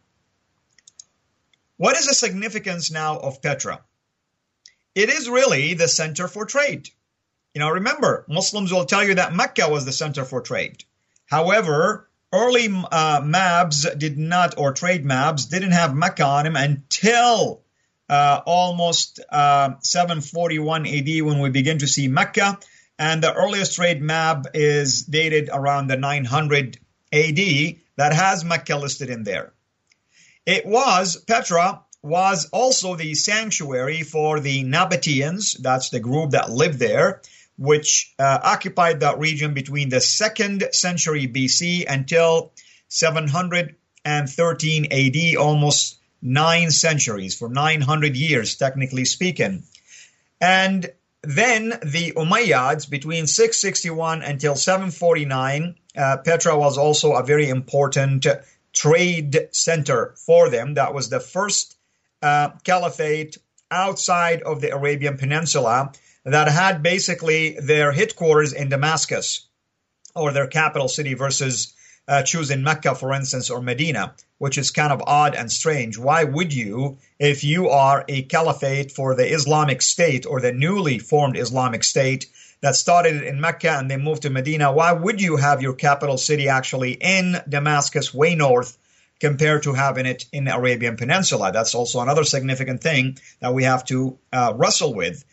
What 1.76 1.96
is 1.96 2.06
the 2.06 2.14
significance 2.14 2.90
now 2.90 3.18
of 3.18 3.42
Petra? 3.42 3.80
it 4.94 5.08
is 5.08 5.28
really 5.28 5.74
the 5.74 5.88
center 5.88 6.28
for 6.28 6.44
trade. 6.44 6.88
You 7.54 7.60
know, 7.60 7.70
remember, 7.70 8.24
Muslims 8.28 8.72
will 8.72 8.84
tell 8.84 9.04
you 9.04 9.14
that 9.14 9.34
Mecca 9.34 9.68
was 9.68 9.84
the 9.84 9.92
center 9.92 10.24
for 10.24 10.40
trade. 10.40 10.84
However, 11.26 12.08
early 12.32 12.68
uh, 12.90 13.20
maps 13.24 13.88
did 13.94 14.18
not, 14.18 14.58
or 14.58 14.72
trade 14.72 15.04
maps, 15.04 15.46
didn't 15.46 15.72
have 15.72 15.94
Mecca 15.94 16.24
on 16.24 16.44
them 16.44 16.56
until 16.56 17.62
uh, 18.08 18.40
almost 18.44 19.20
uh, 19.30 19.74
741 19.80 20.86
AD 20.86 21.22
when 21.22 21.40
we 21.40 21.50
begin 21.50 21.78
to 21.78 21.86
see 21.86 22.08
Mecca. 22.08 22.58
And 22.98 23.22
the 23.22 23.32
earliest 23.32 23.76
trade 23.76 24.02
map 24.02 24.46
is 24.52 25.04
dated 25.04 25.48
around 25.52 25.86
the 25.86 25.96
900 25.96 26.78
AD 27.12 27.36
that 27.96 28.12
has 28.12 28.44
Mecca 28.44 28.76
listed 28.76 29.10
in 29.10 29.24
there. 29.24 29.52
It 30.44 30.66
was 30.66 31.16
Petra 31.16 31.82
was 32.02 32.48
also 32.50 32.96
the 32.96 33.14
sanctuary 33.14 34.02
for 34.02 34.40
the 34.40 34.64
Nabateans, 34.64 35.58
that's 35.58 35.90
the 35.90 36.00
group 36.00 36.30
that 36.30 36.50
lived 36.50 36.78
there, 36.78 37.20
which 37.60 38.14
uh, 38.18 38.38
occupied 38.42 39.00
that 39.00 39.18
region 39.18 39.52
between 39.52 39.90
the 39.90 40.00
second 40.00 40.64
century 40.72 41.28
BC 41.28 41.84
until 41.86 42.52
713 42.88 44.86
AD, 44.90 45.36
almost 45.36 45.98
nine 46.22 46.70
centuries, 46.70 47.36
for 47.36 47.50
900 47.50 48.16
years, 48.16 48.56
technically 48.56 49.04
speaking. 49.04 49.64
And 50.40 50.90
then 51.20 51.78
the 51.82 52.14
Umayyads, 52.16 52.88
between 52.88 53.26
661 53.26 54.22
until 54.22 54.56
749, 54.56 55.74
uh, 55.94 56.16
Petra 56.24 56.58
was 56.58 56.78
also 56.78 57.12
a 57.12 57.22
very 57.22 57.50
important 57.50 58.26
trade 58.72 59.48
center 59.52 60.14
for 60.16 60.48
them. 60.48 60.74
That 60.74 60.94
was 60.94 61.10
the 61.10 61.20
first 61.20 61.76
uh, 62.22 62.52
caliphate 62.64 63.36
outside 63.70 64.40
of 64.40 64.62
the 64.62 64.74
Arabian 64.74 65.18
Peninsula 65.18 65.92
that 66.24 66.48
had 66.48 66.82
basically 66.82 67.56
their 67.60 67.92
headquarters 67.92 68.52
in 68.52 68.68
Damascus 68.68 69.48
or 70.14 70.32
their 70.32 70.46
capital 70.46 70.88
city 70.88 71.14
versus 71.14 71.74
uh, 72.08 72.22
choosing 72.22 72.62
Mecca, 72.62 72.94
for 72.94 73.12
instance, 73.12 73.50
or 73.50 73.62
Medina, 73.62 74.14
which 74.38 74.58
is 74.58 74.70
kind 74.70 74.92
of 74.92 75.02
odd 75.06 75.34
and 75.34 75.50
strange. 75.50 75.96
Why 75.96 76.24
would 76.24 76.52
you, 76.52 76.98
if 77.18 77.44
you 77.44 77.68
are 77.68 78.04
a 78.08 78.22
caliphate 78.22 78.90
for 78.90 79.14
the 79.14 79.32
Islamic 79.32 79.80
State 79.80 80.26
or 80.26 80.40
the 80.40 80.52
newly 80.52 80.98
formed 80.98 81.36
Islamic 81.36 81.84
State 81.84 82.26
that 82.62 82.74
started 82.74 83.22
in 83.22 83.40
Mecca 83.40 83.70
and 83.70 83.90
then 83.90 84.02
moved 84.02 84.22
to 84.22 84.30
Medina, 84.30 84.72
why 84.72 84.92
would 84.92 85.20
you 85.20 85.36
have 85.36 85.62
your 85.62 85.74
capital 85.74 86.18
city 86.18 86.48
actually 86.48 86.92
in 86.92 87.36
Damascus, 87.48 88.12
way 88.12 88.34
north? 88.34 88.76
compared 89.20 89.62
to 89.62 89.74
having 89.74 90.06
it 90.06 90.24
in 90.32 90.44
the 90.44 90.56
Arabian 90.56 90.96
Peninsula. 90.96 91.52
That's 91.52 91.74
also 91.74 92.00
another 92.00 92.24
significant 92.24 92.80
thing 92.80 93.18
that 93.40 93.52
we 93.52 93.64
have 93.64 93.84
to 93.84 94.18
uh, 94.32 94.54
wrestle 94.56 94.94
with. 94.94 95.24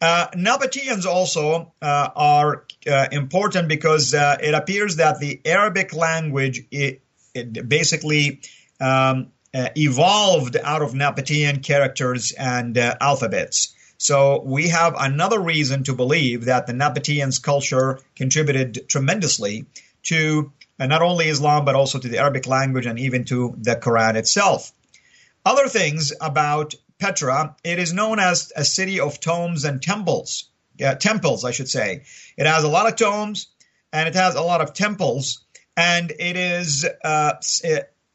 Uh, 0.00 0.28
Nabateans 0.36 1.06
also 1.06 1.72
uh, 1.80 2.08
are 2.14 2.66
uh, 2.86 3.08
important 3.12 3.68
because 3.68 4.12
uh, 4.12 4.36
it 4.40 4.54
appears 4.54 4.96
that 4.96 5.18
the 5.18 5.40
Arabic 5.44 5.94
language 5.94 6.62
it, 6.70 7.00
it 7.34 7.68
basically 7.68 8.40
um, 8.80 9.32
uh, 9.54 9.68
evolved 9.76 10.56
out 10.62 10.82
of 10.82 10.92
Nabatean 10.92 11.62
characters 11.62 12.32
and 12.32 12.76
uh, 12.76 12.96
alphabets. 13.00 13.74
So 13.96 14.42
we 14.44 14.68
have 14.68 14.94
another 14.98 15.40
reason 15.40 15.84
to 15.84 15.94
believe 15.94 16.46
that 16.46 16.66
the 16.66 16.72
Nabateans' 16.72 17.42
culture 17.42 18.00
contributed 18.16 18.88
tremendously 18.88 19.66
to 20.04 20.52
not 20.78 21.02
only 21.02 21.28
Islam 21.28 21.64
but 21.64 21.76
also 21.76 21.98
to 21.98 22.08
the 22.08 22.18
Arabic 22.18 22.46
language 22.46 22.86
and 22.86 22.98
even 22.98 23.24
to 23.26 23.54
the 23.56 23.76
Quran 23.76 24.16
itself. 24.16 24.72
Other 25.46 25.68
things 25.68 26.12
about 26.20 26.74
Petra, 27.04 27.54
it 27.62 27.78
is 27.78 27.92
known 27.92 28.18
as 28.18 28.50
a 28.56 28.64
city 28.64 28.98
of 28.98 29.20
tombs 29.20 29.66
and 29.66 29.82
temples. 29.82 30.48
Temples, 31.00 31.44
I 31.44 31.50
should 31.50 31.68
say. 31.68 32.04
It 32.38 32.46
has 32.46 32.64
a 32.64 32.68
lot 32.68 32.88
of 32.88 32.96
tombs 32.96 33.48
and 33.92 34.08
it 34.08 34.14
has 34.14 34.36
a 34.36 34.40
lot 34.40 34.62
of 34.62 34.72
temples, 34.72 35.44
and 35.76 36.10
it 36.10 36.36
is 36.36 36.86
uh, 37.04 37.34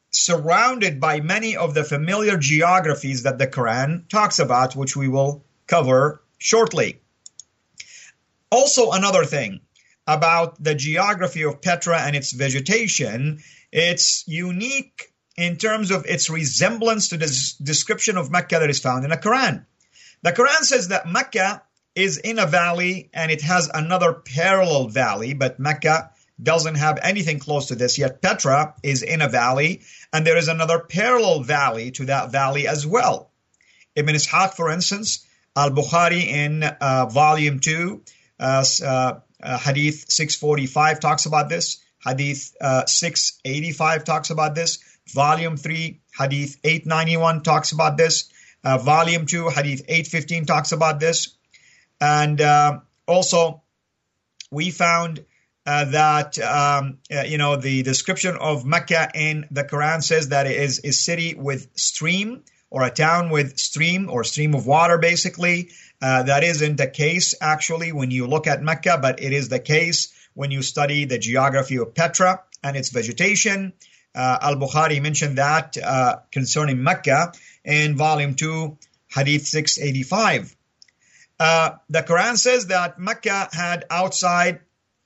surrounded 0.09 0.99
by 0.99 1.19
many 1.19 1.55
of 1.55 1.75
the 1.75 1.83
familiar 1.83 2.35
geographies 2.35 3.23
that 3.23 3.37
the 3.37 3.45
Quran 3.45 4.09
talks 4.09 4.39
about, 4.39 4.75
which 4.75 4.95
we 4.95 5.07
will 5.07 5.45
cover 5.67 6.23
shortly. 6.39 6.99
Also, 8.51 8.89
another 8.89 9.23
thing 9.23 9.59
about 10.07 10.61
the 10.61 10.73
geography 10.73 11.43
of 11.43 11.61
Petra 11.61 11.99
and 11.99 12.15
its 12.15 12.31
vegetation, 12.31 13.43
it's 13.71 14.27
unique 14.27 15.13
in 15.39 15.55
terms 15.55 15.89
of 15.89 16.05
its 16.05 16.29
resemblance 16.29 17.09
to 17.09 17.17
the 17.17 17.53
description 17.63 18.17
of 18.17 18.29
Mecca 18.29 18.59
that 18.59 18.69
is 18.69 18.81
found 18.81 19.05
in 19.05 19.09
the 19.09 19.17
Quran. 19.17 19.65
The 20.21 20.33
Quran 20.33 20.63
says 20.63 20.89
that 20.89 21.07
Mecca 21.07 21.63
is 21.95 22.17
in 22.17 22.39
a 22.39 22.45
valley 22.45 23.09
and 23.13 23.31
it 23.31 23.41
has 23.41 23.69
another 23.73 24.11
parallel 24.13 24.89
valley, 24.89 25.33
but 25.33 25.57
Mecca 25.57 26.11
doesn't 26.41 26.75
have 26.75 26.99
anything 27.01 27.39
close 27.39 27.67
to 27.67 27.75
this 27.75 27.97
yet. 27.97 28.21
Petra 28.21 28.75
is 28.83 29.01
in 29.01 29.21
a 29.21 29.29
valley 29.29 29.81
and 30.11 30.27
there 30.27 30.37
is 30.37 30.49
another 30.49 30.79
parallel 30.79 31.41
valley 31.41 31.91
to 31.91 32.05
that 32.05 32.33
valley 32.33 32.67
as 32.67 32.85
well. 32.85 33.31
Ibn 33.95 34.15
Ishaq, 34.15 34.55
for 34.55 34.69
instance, 34.69 35.25
Al 35.55 35.71
Bukhari 35.71 36.25
in 36.27 36.63
uh, 36.63 37.05
volume 37.05 37.61
2, 37.61 38.01
uh, 38.41 38.65
uh, 38.83 39.13
Hadith 39.41 40.05
645 40.09 40.99
talks 40.99 41.25
about 41.25 41.47
this. 41.47 41.79
Hadith 42.05 42.55
uh, 42.61 42.85
685 42.85 44.03
talks 44.03 44.29
about 44.29 44.55
this. 44.55 44.79
Volume 45.13 45.57
3, 45.57 45.99
Hadith 46.17 46.57
891 46.63 47.43
talks 47.43 47.71
about 47.71 47.97
this. 47.97 48.29
Uh, 48.63 48.77
volume 48.77 49.25
2, 49.25 49.49
Hadith 49.49 49.81
815 49.87 50.45
talks 50.45 50.71
about 50.71 50.99
this. 50.99 51.35
And 51.99 52.39
uh, 52.39 52.79
also, 53.07 53.63
we 54.51 54.71
found 54.71 55.25
uh, 55.65 55.85
that, 55.85 56.39
um, 56.39 56.99
uh, 57.13 57.21
you 57.21 57.37
know, 57.37 57.55
the 57.55 57.83
description 57.83 58.35
of 58.35 58.65
Mecca 58.65 59.11
in 59.13 59.47
the 59.51 59.63
Quran 59.63 60.01
says 60.01 60.29
that 60.29 60.47
it 60.47 60.59
is 60.59 60.81
a 60.83 60.91
city 60.91 61.35
with 61.35 61.69
stream 61.77 62.43
or 62.69 62.83
a 62.83 62.91
town 62.91 63.29
with 63.29 63.57
stream 63.57 64.09
or 64.09 64.23
stream 64.23 64.53
of 64.53 64.65
water, 64.65 64.97
basically. 64.97 65.71
Uh, 66.01 66.23
that 66.23 66.43
isn't 66.43 66.77
the 66.77 66.87
case, 66.87 67.35
actually, 67.41 67.91
when 67.91 68.09
you 68.09 68.25
look 68.27 68.47
at 68.47 68.61
Mecca, 68.61 68.99
but 69.01 69.21
it 69.21 69.33
is 69.33 69.49
the 69.49 69.59
case 69.59 70.13
when 70.39 70.51
you 70.51 70.61
study 70.61 71.03
the 71.03 71.19
geography 71.19 71.75
of 71.79 71.93
Petra 71.93 72.41
and 72.63 72.77
its 72.77 72.91
vegetation. 72.91 73.73
Uh, 74.15 74.37
Al 74.41 74.55
Bukhari 74.55 75.01
mentioned 75.01 75.37
that 75.37 75.77
uh, 75.77 76.15
concerning 76.31 76.81
Mecca 76.81 77.33
in 77.65 77.97
volume 77.97 78.35
2, 78.35 78.77
hadith 79.09 79.45
685. 79.45 80.55
Uh, 81.37 81.71
the 81.89 82.03
Quran 82.03 82.37
says 82.37 82.67
that 82.67 82.97
Mecca 82.97 83.49
had 83.51 83.83
outside, 83.89 84.61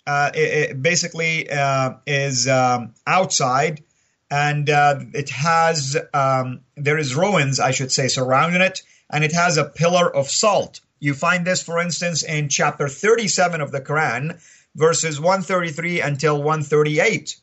uh, 0.06 0.30
it, 0.36 0.70
it 0.70 0.82
basically 0.84 1.50
uh, 1.50 1.96
is 2.06 2.48
um, 2.48 2.94
outside, 3.08 3.84
and 4.30 4.70
uh, 4.70 5.00
it 5.16 5.32
has, 5.32 5.98
um, 6.14 6.62
there 6.78 7.00
is 7.00 7.16
ruins, 7.16 7.60
I 7.60 7.72
should 7.72 7.92
say, 7.92 8.08
surrounding 8.08 8.62
it, 8.62 8.84
and 9.10 9.24
it 9.24 9.32
has 9.32 9.58
a 9.58 9.66
pillar 9.66 10.16
of 10.16 10.30
salt. 10.30 10.82
You 11.00 11.16
find 11.16 11.44
this, 11.44 11.64
for 11.64 11.80
instance, 11.80 12.22
in 12.22 12.50
chapter 12.50 12.88
37 12.88 13.62
of 13.62 13.72
the 13.72 13.82
Quran, 13.82 14.40
verses 14.76 15.20
133 15.20 16.02
until 16.02 16.38
138 16.38 17.38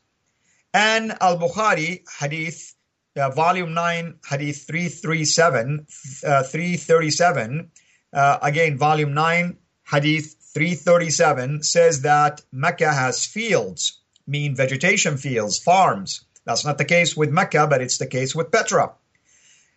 and 0.73 1.17
Al 1.21 1.39
Bukhari, 1.39 2.03
Hadith, 2.19 2.75
uh, 3.17 3.31
Volume 3.31 3.75
9, 3.75 4.19
Hadith 4.29 4.67
337, 4.67 5.87
uh, 6.27 6.43
337, 6.45 7.71
uh, 8.13 8.39
again, 8.43 8.79
Volume 8.79 9.15
9, 9.15 9.57
Hadith 9.91 10.37
337, 10.55 11.63
says 11.63 12.03
that 12.03 12.43
Mecca 12.53 12.93
has 12.93 13.27
fields, 13.27 14.01
mean 14.27 14.55
vegetation 14.55 15.17
fields, 15.17 15.59
farms. 15.59 16.25
That's 16.45 16.65
not 16.65 16.79
the 16.79 16.85
case 16.85 17.17
with 17.17 17.31
Mecca, 17.31 17.67
but 17.67 17.81
it's 17.83 17.99
the 17.99 18.07
case 18.07 18.35
with 18.35 18.53
Petra. 18.53 18.93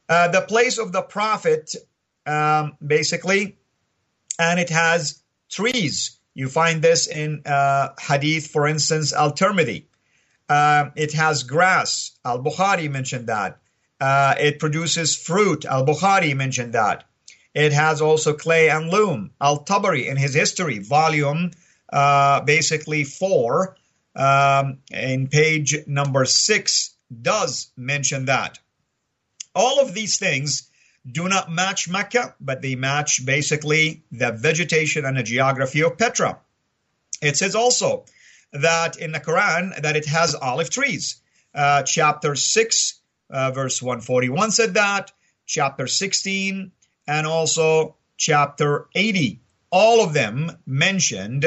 Uh, 0.07 0.27
the 0.29 0.41
place 0.41 0.77
of 0.77 0.91
the 0.91 1.01
Prophet, 1.01 1.75
um, 2.25 2.77
basically, 2.85 3.57
and 4.39 4.59
it 4.59 4.69
has 4.69 5.21
trees. 5.49 6.19
You 6.33 6.49
find 6.49 6.81
this 6.81 7.07
in 7.07 7.43
uh, 7.45 7.89
Hadith, 7.99 8.47
for 8.47 8.67
instance, 8.67 9.13
Al 9.13 9.33
Tirmidhi. 9.33 9.85
Uh, 10.49 10.89
it 10.95 11.13
has 11.13 11.43
grass. 11.43 12.11
Al 12.25 12.43
Bukhari 12.43 12.89
mentioned 12.89 13.27
that. 13.27 13.59
Uh, 13.99 14.35
it 14.39 14.59
produces 14.59 15.15
fruit. 15.15 15.65
Al 15.65 15.85
Bukhari 15.85 16.35
mentioned 16.35 16.73
that. 16.73 17.05
It 17.53 17.71
has 17.71 18.01
also 18.01 18.33
clay 18.33 18.69
and 18.69 18.89
loam. 18.89 19.31
Al 19.39 19.63
Tabari, 19.63 20.07
in 20.07 20.17
his 20.17 20.33
history, 20.33 20.79
volume 20.79 21.51
uh, 21.91 22.41
basically 22.41 23.03
four, 23.03 23.77
um, 24.15 24.79
in 24.91 25.27
page 25.27 25.75
number 25.85 26.25
six, 26.25 26.95
does 27.21 27.71
mention 27.77 28.25
that. 28.25 28.59
All 29.53 29.79
of 29.79 29.93
these 29.93 30.17
things 30.17 30.69
do 31.09 31.27
not 31.27 31.51
match 31.51 31.89
Mecca, 31.89 32.35
but 32.39 32.61
they 32.61 32.75
match 32.75 33.25
basically 33.25 34.03
the 34.11 34.31
vegetation 34.31 35.05
and 35.05 35.17
the 35.17 35.23
geography 35.23 35.83
of 35.83 35.97
Petra. 35.97 36.39
It 37.21 37.37
says 37.37 37.55
also 37.55 38.05
that 38.51 38.97
in 38.97 39.11
the 39.11 39.19
Quran 39.19 39.81
that 39.81 39.95
it 39.95 40.05
has 40.07 40.35
olive 40.35 40.69
trees. 40.69 41.21
Uh, 41.53 41.83
chapter 41.83 42.35
6, 42.35 42.99
uh, 43.29 43.51
verse 43.51 43.81
141 43.81 44.51
said 44.51 44.75
that. 44.75 45.11
Chapter 45.45 45.87
16 45.87 46.71
and 47.07 47.27
also 47.27 47.95
chapter 48.17 48.87
80. 48.95 49.41
All 49.71 50.03
of 50.03 50.13
them 50.13 50.51
mentioned 50.65 51.45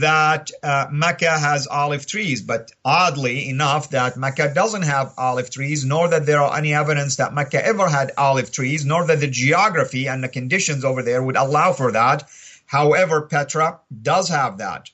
that 0.00 0.50
uh, 0.62 0.86
Mecca 0.90 1.38
has 1.38 1.66
olive 1.66 2.06
trees, 2.06 2.40
but 2.40 2.72
oddly 2.82 3.50
enough, 3.50 3.90
that 3.90 4.16
Mecca 4.16 4.54
doesn't 4.54 4.82
have 4.82 5.12
olive 5.18 5.50
trees, 5.50 5.84
nor 5.84 6.08
that 6.08 6.24
there 6.24 6.40
are 6.40 6.56
any 6.56 6.72
evidence 6.72 7.16
that 7.16 7.34
Mecca 7.34 7.64
ever 7.64 7.88
had 7.88 8.12
olive 8.16 8.50
trees, 8.50 8.86
nor 8.86 9.06
that 9.06 9.20
the 9.20 9.26
geography 9.26 10.08
and 10.08 10.24
the 10.24 10.28
conditions 10.28 10.84
over 10.84 11.02
there 11.02 11.22
would 11.22 11.36
allow 11.36 11.74
for 11.74 11.92
that. 11.92 12.26
However, 12.64 13.22
Petra 13.22 13.80
does 14.00 14.30
have 14.30 14.58
that. 14.58 14.88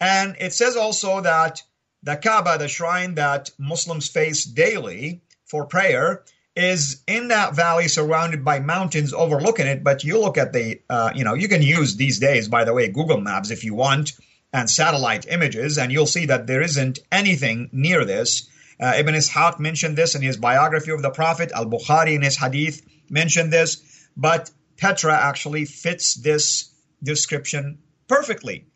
And 0.00 0.36
it 0.38 0.52
says 0.52 0.76
also 0.76 1.20
that 1.22 1.62
the 2.04 2.16
Kaaba, 2.16 2.58
the 2.58 2.68
shrine 2.68 3.16
that 3.16 3.50
Muslims 3.58 4.08
face 4.08 4.44
daily 4.44 5.22
for 5.46 5.66
prayer, 5.66 6.22
is 6.54 7.02
in 7.06 7.28
that 7.28 7.56
valley 7.56 7.88
surrounded 7.88 8.44
by 8.44 8.60
mountains 8.60 9.12
overlooking 9.12 9.66
it. 9.66 9.82
But 9.82 10.04
you 10.04 10.20
look 10.20 10.36
at 10.36 10.52
the, 10.52 10.80
uh, 10.88 11.10
you 11.14 11.24
know, 11.24 11.34
you 11.34 11.48
can 11.48 11.62
use 11.62 11.96
these 11.96 12.18
days, 12.18 12.48
by 12.48 12.64
the 12.64 12.74
way, 12.74 12.88
Google 12.88 13.20
Maps 13.20 13.50
if 13.50 13.64
you 13.64 13.74
want, 13.74 14.12
and 14.52 14.68
satellite 14.68 15.26
images, 15.28 15.78
and 15.78 15.90
you'll 15.90 16.06
see 16.06 16.26
that 16.26 16.46
there 16.46 16.60
isn't 16.60 16.98
anything 17.10 17.70
near 17.72 18.04
this. 18.04 18.48
Uh, 18.78 18.94
Ibn 18.96 19.14
Ishaq 19.14 19.58
mentioned 19.60 19.96
this 19.96 20.14
in 20.14 20.22
his 20.22 20.36
biography 20.36 20.90
of 20.90 21.02
the 21.02 21.10
Prophet. 21.10 21.52
Al 21.52 21.66
Bukhari 21.66 22.14
in 22.14 22.22
his 22.22 22.36
hadith 22.36 22.82
mentioned 23.08 23.52
this. 23.52 24.08
But 24.16 24.50
Petra 24.76 25.14
actually 25.14 25.64
fits 25.64 26.14
this 26.14 26.70
description 27.02 27.78
perfectly. 28.08 28.66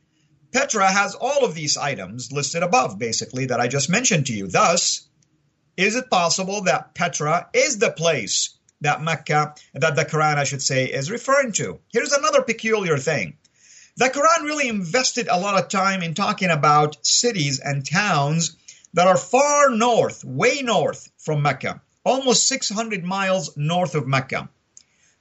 Petra 0.52 0.90
has 0.90 1.14
all 1.14 1.44
of 1.44 1.54
these 1.54 1.76
items 1.76 2.32
listed 2.32 2.62
above, 2.62 2.98
basically, 2.98 3.46
that 3.46 3.60
I 3.60 3.68
just 3.68 3.90
mentioned 3.90 4.26
to 4.26 4.32
you. 4.32 4.46
Thus, 4.46 5.08
is 5.76 5.96
it 5.96 6.10
possible 6.10 6.62
that 6.62 6.94
Petra 6.94 7.48
is 7.52 7.78
the 7.78 7.90
place 7.90 8.50
that 8.80 9.02
Mecca, 9.02 9.54
that 9.74 9.96
the 9.96 10.04
Quran, 10.04 10.36
I 10.36 10.44
should 10.44 10.62
say, 10.62 10.86
is 10.86 11.10
referring 11.10 11.52
to? 11.52 11.80
Here's 11.92 12.12
another 12.12 12.42
peculiar 12.42 12.98
thing. 12.98 13.36
The 13.96 14.10
Quran 14.10 14.44
really 14.44 14.68
invested 14.68 15.28
a 15.28 15.40
lot 15.40 15.62
of 15.62 15.68
time 15.68 16.02
in 16.02 16.14
talking 16.14 16.50
about 16.50 17.04
cities 17.04 17.60
and 17.60 17.84
towns 17.84 18.56
that 18.92 19.06
are 19.06 19.16
far 19.16 19.70
north, 19.70 20.24
way 20.24 20.62
north 20.62 21.10
from 21.18 21.42
Mecca, 21.42 21.80
almost 22.04 22.46
600 22.46 23.04
miles 23.04 23.56
north 23.56 23.94
of 23.94 24.06
Mecca, 24.06 24.48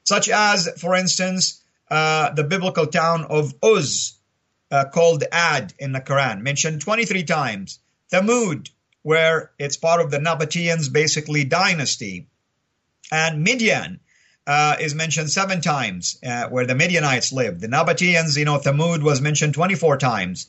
such 0.03 0.29
as, 0.29 0.69
for 0.77 0.95
instance, 0.95 1.61
uh, 1.89 2.31
the 2.31 2.43
biblical 2.43 2.87
town 2.87 3.25
of 3.29 3.53
Uz, 3.63 4.15
uh, 4.71 4.85
called 4.93 5.23
Ad 5.31 5.73
in 5.79 5.91
the 5.91 6.01
Quran, 6.01 6.41
mentioned 6.41 6.81
23 6.81 7.23
times. 7.23 7.79
Thamud, 8.11 8.69
where 9.05 9.51
it's 9.59 9.77
part 9.77 10.01
of 10.01 10.09
the 10.09 10.17
Nabateans, 10.17 10.91
basically 10.91 11.43
dynasty. 11.43 12.25
And 13.11 13.43
Midian 13.43 13.99
uh, 14.47 14.77
is 14.79 14.95
mentioned 14.95 15.29
seven 15.29 15.61
times, 15.61 16.17
uh, 16.25 16.47
where 16.47 16.65
the 16.65 16.73
Midianites 16.73 17.31
lived. 17.31 17.61
The 17.61 17.67
Nabateans, 17.67 18.35
you 18.35 18.45
know, 18.45 18.57
Thamud 18.57 19.03
was 19.03 19.21
mentioned 19.21 19.53
24 19.53 19.99
times. 19.99 20.47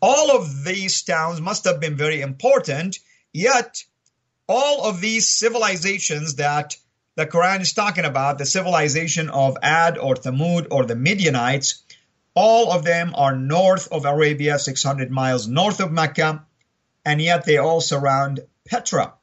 All 0.00 0.30
of 0.30 0.62
these 0.62 1.02
towns 1.02 1.40
must 1.40 1.64
have 1.64 1.80
been 1.80 1.96
very 1.96 2.20
important, 2.20 3.00
yet 3.32 3.82
all 4.46 4.88
of 4.88 5.00
these 5.00 5.28
civilizations 5.28 6.36
that 6.36 6.76
the 7.16 7.26
Quran 7.26 7.60
is 7.60 7.72
talking 7.72 8.04
about, 8.04 8.38
the 8.38 8.46
civilization 8.46 9.30
of 9.30 9.58
Ad 9.62 9.98
or 9.98 10.14
Thamud 10.14 10.68
or 10.70 10.84
the 10.84 10.94
Midianites, 10.94 11.82
all 12.36 12.70
of 12.70 12.84
them 12.84 13.14
are 13.16 13.34
north 13.34 13.88
of 13.90 14.04
Arabia, 14.04 14.60
600 14.60 15.10
miles 15.10 15.48
north 15.48 15.80
of 15.80 15.90
Mecca, 15.90 16.46
and 17.06 17.22
yet 17.22 17.44
they 17.44 17.56
all 17.56 17.80
surround 17.80 18.40
Petra. 18.68 19.14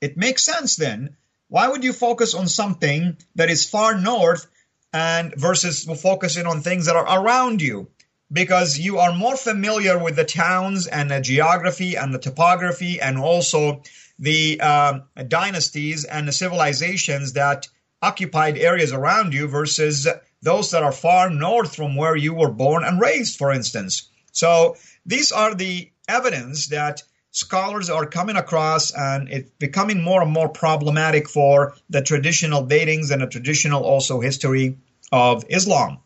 It 0.00 0.16
makes 0.16 0.44
sense 0.44 0.76
then. 0.76 1.16
Why 1.48 1.68
would 1.68 1.82
you 1.82 1.92
focus 1.92 2.34
on 2.34 2.46
something 2.46 3.16
that 3.34 3.50
is 3.50 3.68
far 3.68 4.00
north 4.00 4.46
and 4.92 5.34
versus 5.36 5.84
focusing 5.84 6.46
on 6.46 6.62
things 6.62 6.86
that 6.86 6.94
are 6.94 7.20
around 7.20 7.60
you? 7.60 7.88
Because 8.32 8.78
you 8.78 8.98
are 8.98 9.12
more 9.12 9.36
familiar 9.36 9.98
with 9.98 10.14
the 10.14 10.24
towns 10.24 10.86
and 10.86 11.10
the 11.10 11.20
geography 11.20 11.96
and 11.96 12.14
the 12.14 12.18
topography 12.20 13.00
and 13.00 13.18
also 13.18 13.82
the 14.18 14.60
uh, 14.60 15.00
dynasties 15.26 16.04
and 16.04 16.28
the 16.28 16.32
civilizations 16.32 17.32
that 17.32 17.68
occupied 18.02 18.56
areas 18.56 18.92
around 18.92 19.34
you 19.34 19.48
versus 19.48 20.06
those 20.42 20.70
that 20.70 20.84
are 20.84 20.92
far 20.92 21.28
north 21.30 21.74
from 21.74 21.96
where 21.96 22.16
you 22.16 22.34
were 22.34 22.50
born 22.50 22.84
and 22.84 23.00
raised, 23.00 23.36
for 23.36 23.52
instance. 23.52 24.08
So 24.32 24.76
these 25.04 25.32
are 25.32 25.54
the 25.54 25.90
evidence 26.08 26.68
that 26.68 27.02
scholars 27.36 27.90
are 27.90 28.06
coming 28.06 28.36
across 28.36 28.90
and 28.92 29.28
it's 29.28 29.50
becoming 29.58 30.02
more 30.02 30.22
and 30.22 30.32
more 30.32 30.48
problematic 30.48 31.28
for 31.28 31.74
the 31.90 32.00
traditional 32.00 32.66
datings 32.66 33.10
and 33.10 33.20
the 33.20 33.26
traditional 33.26 33.84
also 33.84 34.20
history 34.20 34.78
of 35.12 35.44
Islam. 35.50 35.98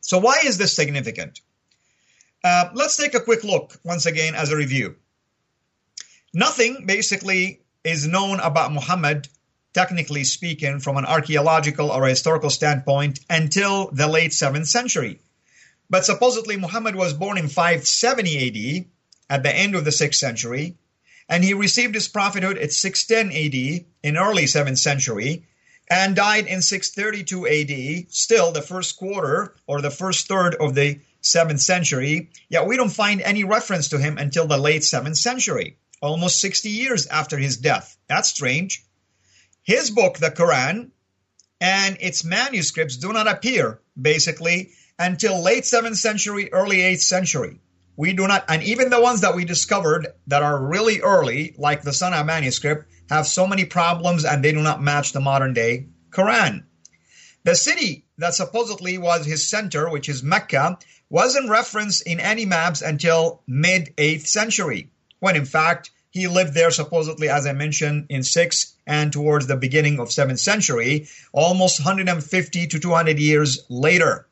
So 0.00 0.16
why 0.16 0.40
is 0.46 0.56
this 0.56 0.74
significant? 0.74 1.42
Uh, 2.42 2.70
let's 2.74 2.96
take 2.96 3.12
a 3.12 3.20
quick 3.20 3.44
look 3.44 3.78
once 3.84 4.06
again 4.06 4.34
as 4.34 4.50
a 4.50 4.56
review. 4.56 4.96
Nothing 6.32 6.86
basically 6.86 7.60
is 7.84 8.06
known 8.06 8.40
about 8.40 8.72
Muhammad, 8.72 9.28
technically 9.74 10.24
speaking, 10.24 10.80
from 10.80 10.96
an 10.96 11.04
archaeological 11.04 11.90
or 11.90 12.06
historical 12.06 12.48
standpoint 12.48 13.20
until 13.28 13.90
the 13.90 14.08
late 14.08 14.30
7th 14.30 14.68
century. 14.68 15.20
But 15.90 16.06
supposedly 16.06 16.56
Muhammad 16.56 16.96
was 16.96 17.12
born 17.12 17.36
in 17.36 17.48
570 17.48 18.80
AD 18.80 18.86
at 19.28 19.42
the 19.42 19.54
end 19.54 19.74
of 19.74 19.84
the 19.84 19.90
6th 19.90 20.14
century, 20.14 20.76
and 21.28 21.42
he 21.42 21.54
received 21.54 21.94
his 21.94 22.08
prophethood 22.08 22.58
at 22.58 22.72
610 22.72 23.36
AD 23.36 23.84
in 24.02 24.16
early 24.16 24.44
7th 24.44 24.78
century, 24.78 25.46
and 25.88 26.16
died 26.16 26.46
in 26.46 26.62
632 26.62 27.46
AD, 27.46 28.12
still 28.12 28.52
the 28.52 28.62
first 28.62 28.96
quarter 28.96 29.54
or 29.66 29.80
the 29.80 29.90
first 29.90 30.26
third 30.26 30.54
of 30.56 30.74
the 30.74 31.00
7th 31.22 31.60
century. 31.60 32.30
Yet 32.48 32.66
we 32.66 32.76
don't 32.76 32.90
find 32.90 33.20
any 33.20 33.44
reference 33.44 33.88
to 33.88 33.98
him 33.98 34.18
until 34.18 34.46
the 34.46 34.58
late 34.58 34.82
7th 34.82 35.16
century 35.16 35.78
almost 36.02 36.40
60 36.40 36.68
years 36.68 37.06
after 37.06 37.38
his 37.38 37.56
death. 37.56 37.96
That's 38.08 38.28
strange. 38.28 38.84
His 39.62 39.90
book, 39.90 40.18
the 40.18 40.30
Quran, 40.30 40.90
and 41.60 41.96
its 42.00 42.24
manuscripts 42.24 42.96
do 42.96 43.12
not 43.12 43.28
appear, 43.28 43.80
basically, 44.00 44.72
until 44.98 45.42
late 45.42 45.64
7th 45.64 45.96
century, 45.96 46.52
early 46.52 46.78
8th 46.78 47.02
century. 47.02 47.58
We 47.96 48.12
do 48.12 48.26
not, 48.28 48.44
and 48.48 48.62
even 48.62 48.90
the 48.90 49.00
ones 49.00 49.22
that 49.22 49.34
we 49.34 49.44
discovered 49.44 50.08
that 50.26 50.42
are 50.42 50.62
really 50.62 51.00
early, 51.00 51.54
like 51.58 51.82
the 51.82 51.92
Sana 51.92 52.22
manuscript, 52.24 52.90
have 53.08 53.26
so 53.26 53.46
many 53.46 53.64
problems 53.64 54.24
and 54.24 54.44
they 54.44 54.52
do 54.52 54.62
not 54.62 54.82
match 54.82 55.12
the 55.12 55.20
modern 55.20 55.54
day 55.54 55.86
Quran. 56.10 56.64
The 57.44 57.54
city 57.54 58.04
that 58.18 58.34
supposedly 58.34 58.98
was 58.98 59.24
his 59.24 59.48
center, 59.48 59.88
which 59.88 60.08
is 60.08 60.22
Mecca, 60.22 60.78
wasn't 61.08 61.48
referenced 61.48 62.06
in 62.06 62.20
any 62.20 62.44
maps 62.44 62.82
until 62.82 63.42
mid 63.46 63.94
8th 63.96 64.26
century 64.26 64.90
when 65.20 65.36
in 65.36 65.44
fact 65.44 65.90
he 66.10 66.28
lived 66.28 66.54
there 66.54 66.70
supposedly, 66.70 67.28
as 67.28 67.46
I 67.46 67.52
mentioned, 67.52 68.06
in 68.08 68.22
6th 68.22 68.72
and 68.86 69.12
towards 69.12 69.46
the 69.46 69.56
beginning 69.56 70.00
of 70.00 70.08
7th 70.08 70.38
century, 70.38 71.08
almost 71.32 71.84
150 71.84 72.66
to 72.68 72.78
200 72.78 73.18
years 73.18 73.66
later. 73.68 74.26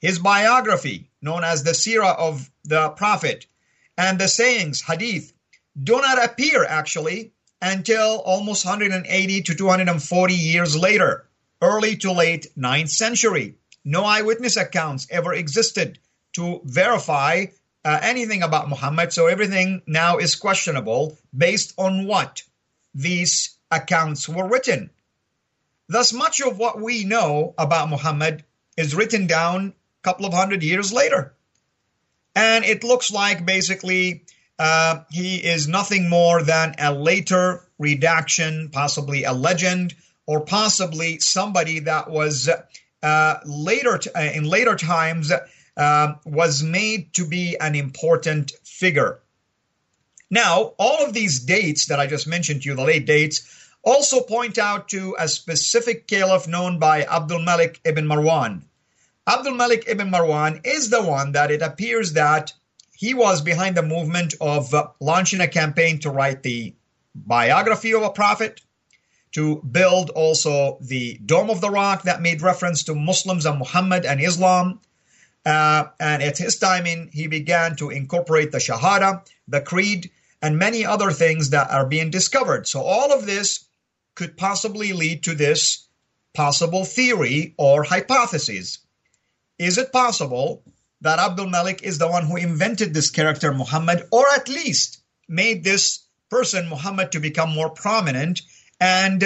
His 0.00 0.18
biography, 0.18 1.10
known 1.20 1.44
as 1.44 1.62
the 1.62 1.72
Sirah 1.74 2.16
of 2.16 2.50
the 2.70 2.88
Prophet, 2.90 3.46
and 3.98 4.18
the 4.18 4.28
sayings, 4.28 4.80
hadith, 4.80 5.32
do 5.82 6.00
not 6.00 6.24
appear 6.24 6.64
actually 6.64 7.32
until 7.60 8.20
almost 8.24 8.64
180 8.64 9.42
to 9.42 9.54
240 9.54 10.34
years 10.34 10.76
later, 10.76 11.28
early 11.60 11.96
to 11.96 12.12
late 12.12 12.46
9th 12.56 12.88
century. 12.88 13.56
No 13.84 14.04
eyewitness 14.04 14.56
accounts 14.56 15.08
ever 15.10 15.34
existed 15.34 15.98
to 16.34 16.60
verify 16.64 17.46
uh, 17.84 17.98
anything 18.02 18.42
about 18.42 18.68
Muhammad. 18.68 19.12
So 19.12 19.26
everything 19.26 19.82
now 19.86 20.18
is 20.18 20.36
questionable 20.36 21.18
based 21.36 21.74
on 21.76 22.06
what 22.06 22.42
these 22.94 23.56
accounts 23.70 24.28
were 24.28 24.48
written. 24.48 24.90
Thus, 25.88 26.12
much 26.12 26.40
of 26.40 26.56
what 26.56 26.80
we 26.80 27.04
know 27.04 27.52
about 27.58 27.90
Muhammad 27.90 28.44
is 28.76 28.94
written 28.94 29.26
down 29.26 29.68
a 29.68 30.02
couple 30.02 30.24
of 30.24 30.32
hundred 30.32 30.62
years 30.62 30.92
later. 30.92 31.34
And 32.34 32.64
it 32.64 32.84
looks 32.84 33.10
like 33.10 33.44
basically 33.44 34.24
uh, 34.58 35.04
he 35.10 35.36
is 35.36 35.66
nothing 35.68 36.08
more 36.08 36.42
than 36.42 36.74
a 36.78 36.92
later 36.92 37.66
redaction, 37.78 38.68
possibly 38.72 39.24
a 39.24 39.32
legend, 39.32 39.94
or 40.26 40.40
possibly 40.40 41.18
somebody 41.18 41.80
that 41.80 42.10
was 42.10 42.48
uh, 43.02 43.34
later 43.44 43.98
t- 43.98 44.10
uh, 44.14 44.20
in 44.20 44.44
later 44.44 44.76
times 44.76 45.32
uh, 45.76 46.14
was 46.24 46.62
made 46.62 47.12
to 47.14 47.26
be 47.26 47.56
an 47.58 47.74
important 47.74 48.52
figure. 48.64 49.20
Now, 50.30 50.74
all 50.78 51.04
of 51.04 51.14
these 51.14 51.40
dates 51.40 51.86
that 51.86 51.98
I 51.98 52.06
just 52.06 52.28
mentioned 52.28 52.62
to 52.62 52.68
you, 52.68 52.76
the 52.76 52.84
late 52.84 53.06
dates, 53.06 53.48
also 53.82 54.20
point 54.20 54.58
out 54.58 54.88
to 54.90 55.16
a 55.18 55.26
specific 55.26 56.06
caliph 56.06 56.46
known 56.46 56.78
by 56.78 57.04
Abdul 57.04 57.40
Malik 57.40 57.80
ibn 57.84 58.06
Marwan. 58.06 58.62
Abdul 59.32 59.54
Malik 59.54 59.84
ibn 59.86 60.10
Marwan 60.10 60.60
is 60.66 60.90
the 60.90 61.04
one 61.04 61.32
that 61.32 61.52
it 61.52 61.62
appears 61.62 62.14
that 62.14 62.52
he 62.96 63.14
was 63.14 63.40
behind 63.42 63.76
the 63.76 63.82
movement 63.82 64.34
of 64.40 64.74
uh, 64.74 64.88
launching 64.98 65.40
a 65.40 65.46
campaign 65.46 66.00
to 66.00 66.10
write 66.10 66.42
the 66.42 66.74
biography 67.14 67.94
of 67.94 68.02
a 68.02 68.10
prophet, 68.10 68.60
to 69.30 69.62
build 69.62 70.10
also 70.10 70.78
the 70.80 71.16
Dome 71.24 71.48
of 71.48 71.60
the 71.60 71.70
Rock 71.70 72.02
that 72.02 72.20
made 72.20 72.42
reference 72.42 72.82
to 72.84 72.94
Muslims 72.96 73.46
and 73.46 73.60
Muhammad 73.60 74.04
and 74.04 74.20
Islam, 74.20 74.80
uh, 75.46 75.84
and 76.00 76.24
at 76.24 76.38
his 76.38 76.58
timing, 76.58 77.10
he 77.12 77.28
began 77.28 77.76
to 77.76 77.90
incorporate 77.90 78.50
the 78.50 78.58
Shahada, 78.58 79.24
the 79.46 79.60
Creed, 79.60 80.10
and 80.42 80.58
many 80.58 80.84
other 80.84 81.12
things 81.12 81.50
that 81.50 81.70
are 81.70 81.86
being 81.86 82.10
discovered. 82.10 82.66
So, 82.66 82.82
all 82.82 83.12
of 83.12 83.26
this 83.26 83.64
could 84.16 84.36
possibly 84.36 84.92
lead 84.92 85.22
to 85.22 85.36
this 85.36 85.86
possible 86.34 86.84
theory 86.84 87.54
or 87.56 87.84
hypothesis. 87.84 88.80
Is 89.60 89.76
it 89.76 89.92
possible 89.92 90.62
that 91.02 91.18
Abdul 91.18 91.48
Malik 91.48 91.82
is 91.82 91.98
the 91.98 92.08
one 92.08 92.24
who 92.24 92.36
invented 92.36 92.94
this 92.94 93.10
character, 93.10 93.52
Muhammad, 93.52 94.08
or 94.10 94.24
at 94.34 94.48
least 94.48 95.02
made 95.28 95.62
this 95.62 95.98
person, 96.30 96.70
Muhammad, 96.70 97.12
to 97.12 97.20
become 97.20 97.50
more 97.50 97.68
prominent 97.68 98.40
and 98.80 99.20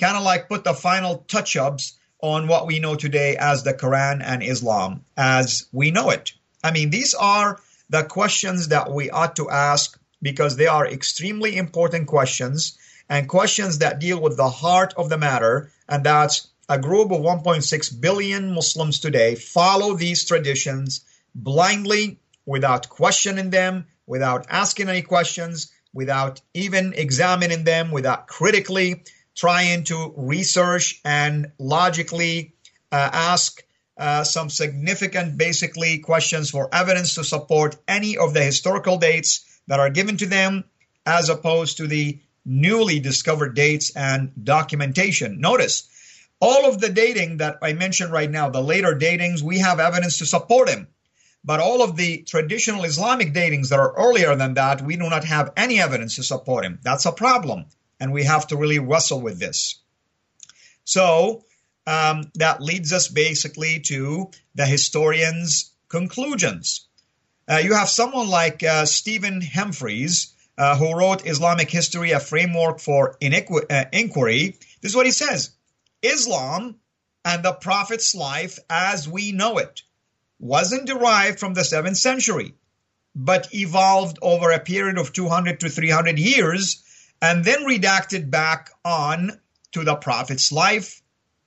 kind 0.00 0.16
of 0.16 0.22
like 0.22 0.48
put 0.48 0.62
the 0.62 0.72
final 0.72 1.24
touch 1.26 1.56
ups 1.56 1.98
on 2.20 2.46
what 2.46 2.68
we 2.68 2.78
know 2.78 2.94
today 2.94 3.36
as 3.36 3.64
the 3.64 3.74
Quran 3.74 4.22
and 4.24 4.40
Islam 4.40 5.04
as 5.16 5.66
we 5.72 5.90
know 5.90 6.10
it? 6.10 6.30
I 6.62 6.70
mean, 6.70 6.90
these 6.90 7.14
are 7.14 7.58
the 7.90 8.04
questions 8.04 8.68
that 8.68 8.88
we 8.88 9.10
ought 9.10 9.34
to 9.34 9.50
ask 9.50 9.98
because 10.22 10.54
they 10.54 10.68
are 10.68 10.86
extremely 10.86 11.56
important 11.56 12.06
questions 12.06 12.78
and 13.08 13.28
questions 13.28 13.78
that 13.78 13.98
deal 13.98 14.20
with 14.20 14.36
the 14.36 14.48
heart 14.48 14.94
of 14.96 15.08
the 15.08 15.18
matter, 15.18 15.72
and 15.88 16.04
that's 16.04 16.51
a 16.68 16.78
group 16.78 17.10
of 17.10 17.20
1.6 17.20 18.00
billion 18.00 18.52
Muslims 18.52 19.00
today 19.00 19.34
follow 19.34 19.94
these 19.94 20.24
traditions 20.24 21.00
blindly 21.34 22.18
without 22.46 22.88
questioning 22.88 23.50
them, 23.50 23.86
without 24.06 24.46
asking 24.48 24.88
any 24.88 25.02
questions, 25.02 25.72
without 25.92 26.40
even 26.54 26.94
examining 26.94 27.64
them, 27.64 27.90
without 27.90 28.26
critically 28.26 29.02
trying 29.34 29.84
to 29.84 30.12
research 30.16 31.00
and 31.04 31.52
logically 31.58 32.54
uh, 32.90 33.10
ask 33.12 33.62
uh, 33.96 34.24
some 34.24 34.50
significant, 34.50 35.36
basically, 35.36 35.98
questions 35.98 36.50
for 36.50 36.68
evidence 36.74 37.14
to 37.14 37.24
support 37.24 37.76
any 37.86 38.16
of 38.16 38.34
the 38.34 38.42
historical 38.42 38.98
dates 38.98 39.60
that 39.68 39.80
are 39.80 39.90
given 39.90 40.16
to 40.16 40.26
them. 40.26 40.64
as 41.04 41.28
opposed 41.28 41.78
to 41.78 41.86
the 41.86 42.18
newly 42.44 43.00
discovered 43.00 43.54
dates 43.54 43.94
and 43.96 44.32
documentation. 44.42 45.40
Notice 45.40 45.88
all 46.42 46.68
of 46.68 46.80
the 46.80 46.88
dating 46.88 47.36
that 47.36 47.58
I 47.62 47.72
mentioned 47.72 48.10
right 48.10 48.28
now, 48.28 48.50
the 48.50 48.60
later 48.60 48.98
datings, 48.98 49.42
we 49.42 49.60
have 49.60 49.78
evidence 49.78 50.18
to 50.18 50.26
support 50.26 50.68
him. 50.68 50.88
But 51.44 51.60
all 51.60 51.82
of 51.82 51.94
the 51.96 52.22
traditional 52.22 52.82
Islamic 52.82 53.32
datings 53.32 53.68
that 53.68 53.78
are 53.78 53.94
earlier 53.96 54.34
than 54.34 54.54
that, 54.54 54.82
we 54.82 54.96
do 54.96 55.08
not 55.08 55.22
have 55.22 55.52
any 55.56 55.80
evidence 55.80 56.16
to 56.16 56.24
support 56.24 56.64
him. 56.64 56.80
That's 56.82 57.06
a 57.06 57.12
problem. 57.12 57.66
And 58.00 58.12
we 58.12 58.24
have 58.24 58.48
to 58.48 58.56
really 58.56 58.80
wrestle 58.80 59.20
with 59.20 59.38
this. 59.38 59.80
So 60.82 61.44
um, 61.86 62.32
that 62.34 62.60
leads 62.60 62.92
us 62.92 63.06
basically 63.06 63.78
to 63.86 64.30
the 64.56 64.66
historian's 64.66 65.72
conclusions. 65.88 66.88
Uh, 67.48 67.58
you 67.58 67.74
have 67.74 67.88
someone 67.88 68.28
like 68.28 68.64
uh, 68.64 68.84
Stephen 68.84 69.40
Humphreys, 69.42 70.34
uh, 70.58 70.76
who 70.76 70.92
wrote 70.92 71.24
Islamic 71.24 71.70
History, 71.70 72.10
a 72.10 72.18
framework 72.18 72.80
for 72.80 73.16
iniqu- 73.20 73.70
uh, 73.70 73.84
inquiry. 73.92 74.56
This 74.80 74.90
is 74.90 74.96
what 74.96 75.06
he 75.06 75.12
says 75.12 75.52
Islam 76.02 76.76
and 77.24 77.44
the 77.44 77.52
Prophet's 77.52 78.14
life 78.14 78.58
as 78.68 79.08
we 79.08 79.32
know 79.32 79.58
it 79.58 79.82
wasn't 80.38 80.86
derived 80.86 81.38
from 81.38 81.54
the 81.54 81.60
7th 81.60 81.96
century, 81.96 82.54
but 83.14 83.54
evolved 83.54 84.18
over 84.20 84.50
a 84.50 84.58
period 84.58 84.98
of 84.98 85.12
200 85.12 85.60
to 85.60 85.70
300 85.70 86.18
years 86.18 86.82
and 87.20 87.44
then 87.44 87.64
redacted 87.64 88.30
back 88.30 88.70
on 88.84 89.40
to 89.70 89.84
the 89.84 89.94
Prophet's 89.94 90.50
life 90.50 91.00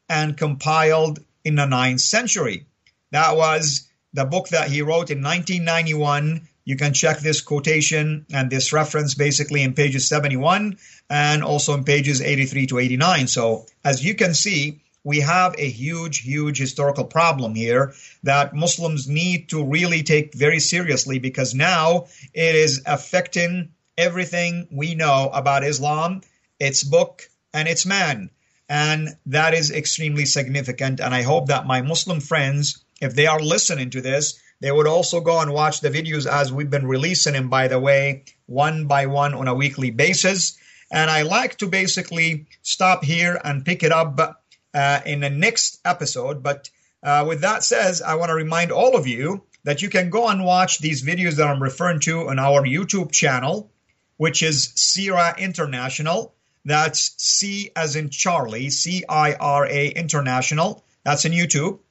and 0.07 0.37
compiled 0.37 1.19
in 1.43 1.55
the 1.55 1.65
9th 1.65 1.99
century. 1.99 2.65
That 3.11 3.35
was 3.35 3.89
the 4.13 4.25
book 4.25 4.49
that 4.49 4.69
he 4.69 4.81
wrote 4.81 5.11
in 5.11 5.21
1991. 5.21 6.47
You 6.65 6.75
can 6.75 6.93
check 6.93 7.19
this 7.19 7.41
quotation 7.41 8.25
and 8.33 8.49
this 8.49 8.73
reference 8.73 9.13
basically 9.13 9.61
in 9.61 9.73
pages 9.73 10.07
71 10.09 10.77
and 11.09 11.43
also 11.43 11.75
in 11.75 11.83
pages 11.83 12.21
83 12.21 12.65
to 12.67 12.79
89. 12.79 13.27
So, 13.27 13.67
as 13.83 14.03
you 14.03 14.15
can 14.15 14.33
see, 14.33 14.81
we 15.03 15.19
have 15.19 15.53
a 15.59 15.69
huge, 15.69 16.23
huge 16.23 16.57
historical 16.57 17.05
problem 17.05 17.53
here 17.53 17.93
that 18.23 18.55
Muslims 18.55 19.07
need 19.07 19.49
to 19.49 19.63
really 19.63 20.01
take 20.01 20.33
very 20.33 20.59
seriously 20.59 21.19
because 21.19 21.53
now 21.53 22.07
it 22.33 22.55
is 22.55 22.81
affecting 22.87 23.69
everything 23.95 24.67
we 24.71 24.95
know 24.95 25.29
about 25.31 25.63
Islam, 25.63 26.21
its 26.59 26.83
book, 26.83 27.29
and 27.53 27.67
its 27.67 27.85
man. 27.85 28.31
And 28.67 29.09
that 29.27 29.53
is 29.53 29.69
extremely 29.69 30.25
significant. 30.25 30.99
And 30.99 31.13
I 31.13 31.21
hope 31.21 31.47
that 31.47 31.67
my 31.67 31.83
Muslim 31.83 32.19
friends, 32.19 32.83
if 32.99 33.13
they 33.13 33.27
are 33.27 33.39
listening 33.39 33.91
to 33.91 34.01
this, 34.01 34.39
they 34.65 34.71
would 34.71 34.87
also 34.87 35.21
go 35.21 35.41
and 35.41 35.53
watch 35.53 35.81
the 35.81 35.91
videos 35.91 36.25
as 36.25 36.51
we've 36.51 36.71
been 36.71 36.87
releasing 36.87 37.33
them, 37.33 37.49
by 37.49 37.67
the 37.67 37.79
way, 37.79 38.23
one 38.47 38.87
by 38.87 39.05
one 39.05 39.35
on 39.35 39.47
a 39.47 39.53
weekly 39.53 39.91
basis. 39.91 40.57
And 40.91 41.07
I 41.07 41.21
like 41.21 41.57
to 41.57 41.67
basically 41.67 42.47
stop 42.63 43.03
here 43.03 43.39
and 43.43 43.63
pick 43.63 43.83
it 43.83 43.91
up 43.91 44.41
uh, 44.73 45.01
in 45.05 45.19
the 45.19 45.29
next 45.29 45.81
episode. 45.85 46.41
But 46.41 46.71
uh, 47.03 47.25
with 47.27 47.41
that 47.41 47.63
says, 47.63 48.01
I 48.01 48.15
want 48.15 48.29
to 48.29 48.33
remind 48.33 48.71
all 48.71 48.95
of 48.95 49.05
you 49.05 49.43
that 49.65 49.83
you 49.83 49.89
can 49.89 50.09
go 50.09 50.29
and 50.29 50.43
watch 50.43 50.79
these 50.79 51.03
videos 51.03 51.35
that 51.35 51.47
I'm 51.47 51.61
referring 51.61 51.99
to 51.99 52.29
on 52.29 52.39
our 52.39 52.63
YouTube 52.63 53.11
channel, 53.11 53.69
which 54.17 54.41
is 54.41 54.73
CIRA 54.75 55.35
International. 55.37 56.33
That's 56.65 57.13
C 57.17 57.69
as 57.75 57.95
in 57.95 58.09
Charlie, 58.09 58.71
C 58.71 59.03
I 59.07 59.35
R 59.35 59.67
A 59.67 59.89
International. 59.89 60.83
That's 61.03 61.23
in 61.23 61.33
YouTube. 61.33 61.81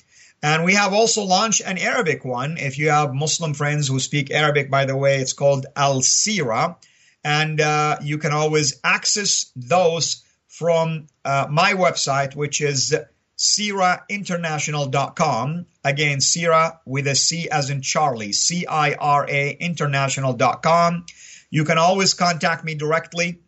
And 0.45 0.63
we 0.63 0.75
have 0.75 0.93
also 0.93 1.23
launched 1.23 1.63
an 1.65 1.79
Arabic 1.79 2.23
one. 2.23 2.59
If 2.59 2.79
you 2.79 2.91
have 2.91 3.15
Muslim 3.15 3.55
friends 3.55 3.89
who 3.89 3.99
speak 3.99 4.31
Arabic, 4.31 4.71
by 4.71 4.85
the 4.85 4.95
way, 4.95 5.23
it's 5.23 5.33
called 5.33 5.65
Al 5.75 6.03
Sira. 6.03 6.77
And 7.25 7.63
uh, 7.63 7.97
you 8.03 8.19
can 8.19 8.33
always 8.33 8.79
access 8.85 9.51
those 9.57 10.23
from 10.47 11.07
uh, 11.25 11.47
my 11.51 11.73
website, 11.73 12.37
which 12.37 12.61
is 12.61 12.95
sirainternational.com. 13.39 15.65
Again, 15.83 16.21
Sira 16.21 16.79
with 16.85 17.07
a 17.07 17.15
C 17.15 17.49
as 17.49 17.71
in 17.71 17.81
Charlie, 17.81 18.35
C 18.35 18.67
I 18.67 18.93
R 18.93 19.27
A 19.27 19.53
international.com. 19.53 21.07
You 21.49 21.65
can 21.65 21.79
always 21.79 22.13
contact 22.13 22.67
me 22.67 22.75
directly 22.75 23.39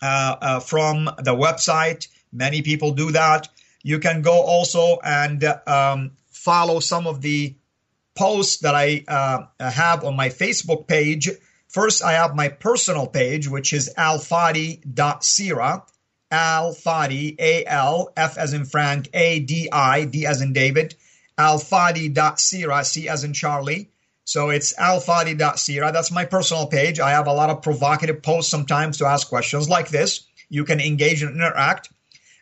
uh, 0.00 0.36
uh, 0.40 0.60
from 0.60 1.04
the 1.04 1.34
website. 1.34 2.08
Many 2.32 2.62
people 2.62 2.92
do 2.92 3.10
that. 3.10 3.50
You 3.82 3.98
can 3.98 4.22
go 4.22 4.40
also 4.40 4.98
and 5.04 5.44
um, 5.66 6.12
follow 6.44 6.80
some 6.80 7.06
of 7.06 7.20
the 7.20 7.54
posts 8.14 8.58
that 8.58 8.74
I 8.74 9.04
uh, 9.08 9.70
have 9.70 10.04
on 10.04 10.16
my 10.16 10.28
Facebook 10.28 10.86
page. 10.86 11.30
First, 11.68 12.02
I 12.02 12.12
have 12.12 12.34
my 12.34 12.48
personal 12.48 13.06
page, 13.06 13.48
which 13.48 13.72
is 13.72 13.94
alfadi.sira. 13.96 15.84
Al 16.32 16.74
Fadi, 16.74 17.36
A 17.38 17.66
L, 17.66 18.10
F 18.16 18.38
as 18.38 18.54
in 18.54 18.64
Frank, 18.64 19.10
A 19.12 19.40
D 19.40 19.68
I, 19.70 20.06
D 20.06 20.24
as 20.24 20.40
in 20.40 20.54
David, 20.54 20.94
alfadi.sira, 21.38 22.84
C 22.86 23.08
as 23.08 23.22
in 23.22 23.34
Charlie. 23.34 23.90
So 24.24 24.48
it's 24.48 24.74
alfadi.sira. 24.74 25.92
That's 25.92 26.10
my 26.10 26.24
personal 26.24 26.66
page. 26.68 27.00
I 27.00 27.10
have 27.10 27.26
a 27.26 27.32
lot 27.34 27.50
of 27.50 27.60
provocative 27.60 28.22
posts 28.22 28.50
sometimes 28.50 28.98
to 28.98 29.06
ask 29.06 29.28
questions 29.28 29.68
like 29.68 29.90
this. 29.90 30.24
You 30.48 30.64
can 30.64 30.80
engage 30.80 31.22
and 31.22 31.36
interact. 31.36 31.90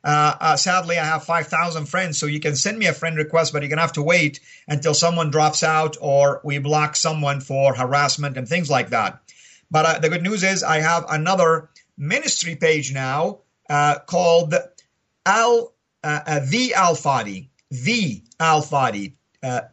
Uh, 0.02 0.34
uh, 0.40 0.56
sadly, 0.56 0.98
I 0.98 1.04
have 1.04 1.24
5,000 1.24 1.86
friends, 1.86 2.18
so 2.18 2.26
you 2.26 2.40
can 2.40 2.56
send 2.56 2.78
me 2.78 2.86
a 2.86 2.92
friend 2.92 3.16
request, 3.16 3.52
but 3.52 3.62
you're 3.62 3.68
going 3.68 3.78
to 3.78 3.82
have 3.82 3.92
to 3.94 4.02
wait 4.02 4.40
until 4.66 4.94
someone 4.94 5.30
drops 5.30 5.62
out 5.62 5.96
or 6.00 6.40
we 6.42 6.58
block 6.58 6.96
someone 6.96 7.40
for 7.40 7.74
harassment 7.74 8.36
and 8.36 8.48
things 8.48 8.70
like 8.70 8.90
that. 8.90 9.20
But 9.70 9.86
uh, 9.86 9.98
the 9.98 10.08
good 10.08 10.22
news 10.22 10.42
is 10.42 10.62
I 10.62 10.80
have 10.80 11.04
another 11.08 11.68
ministry 11.96 12.56
page 12.56 12.92
now 12.92 13.40
uh, 13.68 13.98
called 14.00 14.54
Al 15.24 15.72
uh, 16.02 16.20
uh, 16.26 16.40
the 16.48 16.74
Al 16.74 16.94
Fadi, 16.94 17.48
the 17.70 18.22
Al 18.40 18.62
Fadi, 18.62 19.14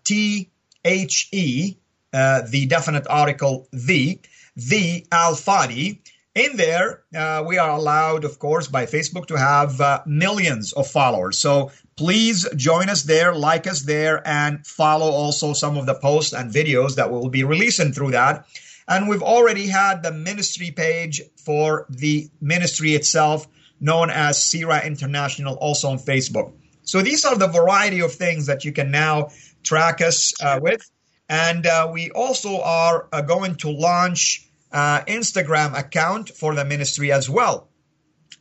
T 0.04 0.50
H 0.84 1.30
E, 1.32 1.78
the 2.12 2.66
definite 2.68 3.08
article 3.10 3.68
the 3.72 4.20
the 4.56 5.06
Al 5.12 5.34
Fadi. 5.34 6.00
In 6.38 6.56
there, 6.56 7.02
uh, 7.16 7.44
we 7.48 7.58
are 7.58 7.72
allowed, 7.72 8.24
of 8.24 8.38
course, 8.38 8.68
by 8.68 8.86
Facebook 8.86 9.26
to 9.30 9.40
have 9.40 10.06
millions 10.06 10.72
of 10.72 10.86
followers. 10.86 11.40
So 11.40 11.72
please 11.96 12.48
join 12.56 12.90
us 12.90 13.02
there, 13.02 13.34
like 13.34 13.66
us 13.66 13.82
there, 13.82 14.22
and 14.24 14.64
follow 14.64 15.10
also 15.10 15.54
some 15.54 15.78
of 15.78 15.88
the 15.88 15.96
posts 15.96 16.34
and 16.34 16.54
videos 16.54 16.94
that 16.98 17.12
we 17.12 17.18
will 17.18 17.32
be 17.32 17.44
releasing 17.44 17.92
through 17.92 18.12
that. 18.12 18.46
And 18.88 19.10
we've 19.10 19.24
already 19.24 19.66
had 19.66 20.04
the 20.04 20.12
ministry 20.12 20.70
page 20.70 21.24
for 21.44 21.88
the 21.90 22.30
ministry 22.40 22.94
itself 22.94 23.48
known 23.80 24.12
as 24.12 24.38
CIRA 24.38 24.86
International, 24.86 25.56
also 25.56 25.90
on 25.90 25.98
Facebook. 25.98 26.54
So 26.84 27.02
these 27.02 27.26
are 27.26 27.36
the 27.36 27.48
variety 27.48 28.02
of 28.02 28.14
things 28.14 28.46
that 28.46 28.64
you 28.64 28.74
can 28.74 28.92
now 28.92 29.30
track 29.64 30.02
us 30.02 30.36
uh, 30.40 30.60
with. 30.62 30.88
And 31.30 31.66
uh, 31.66 31.90
we 31.92 32.12
also 32.12 32.62
are 32.62 33.08
uh, 33.12 33.22
going 33.22 33.56
to 33.56 33.72
launch 33.72 34.47
uh, 34.72 35.02
Instagram 35.06 35.78
account 35.78 36.30
for 36.30 36.56
the 36.56 36.66
ministry 36.66 37.12
as 37.12 37.30
well. 37.30 37.68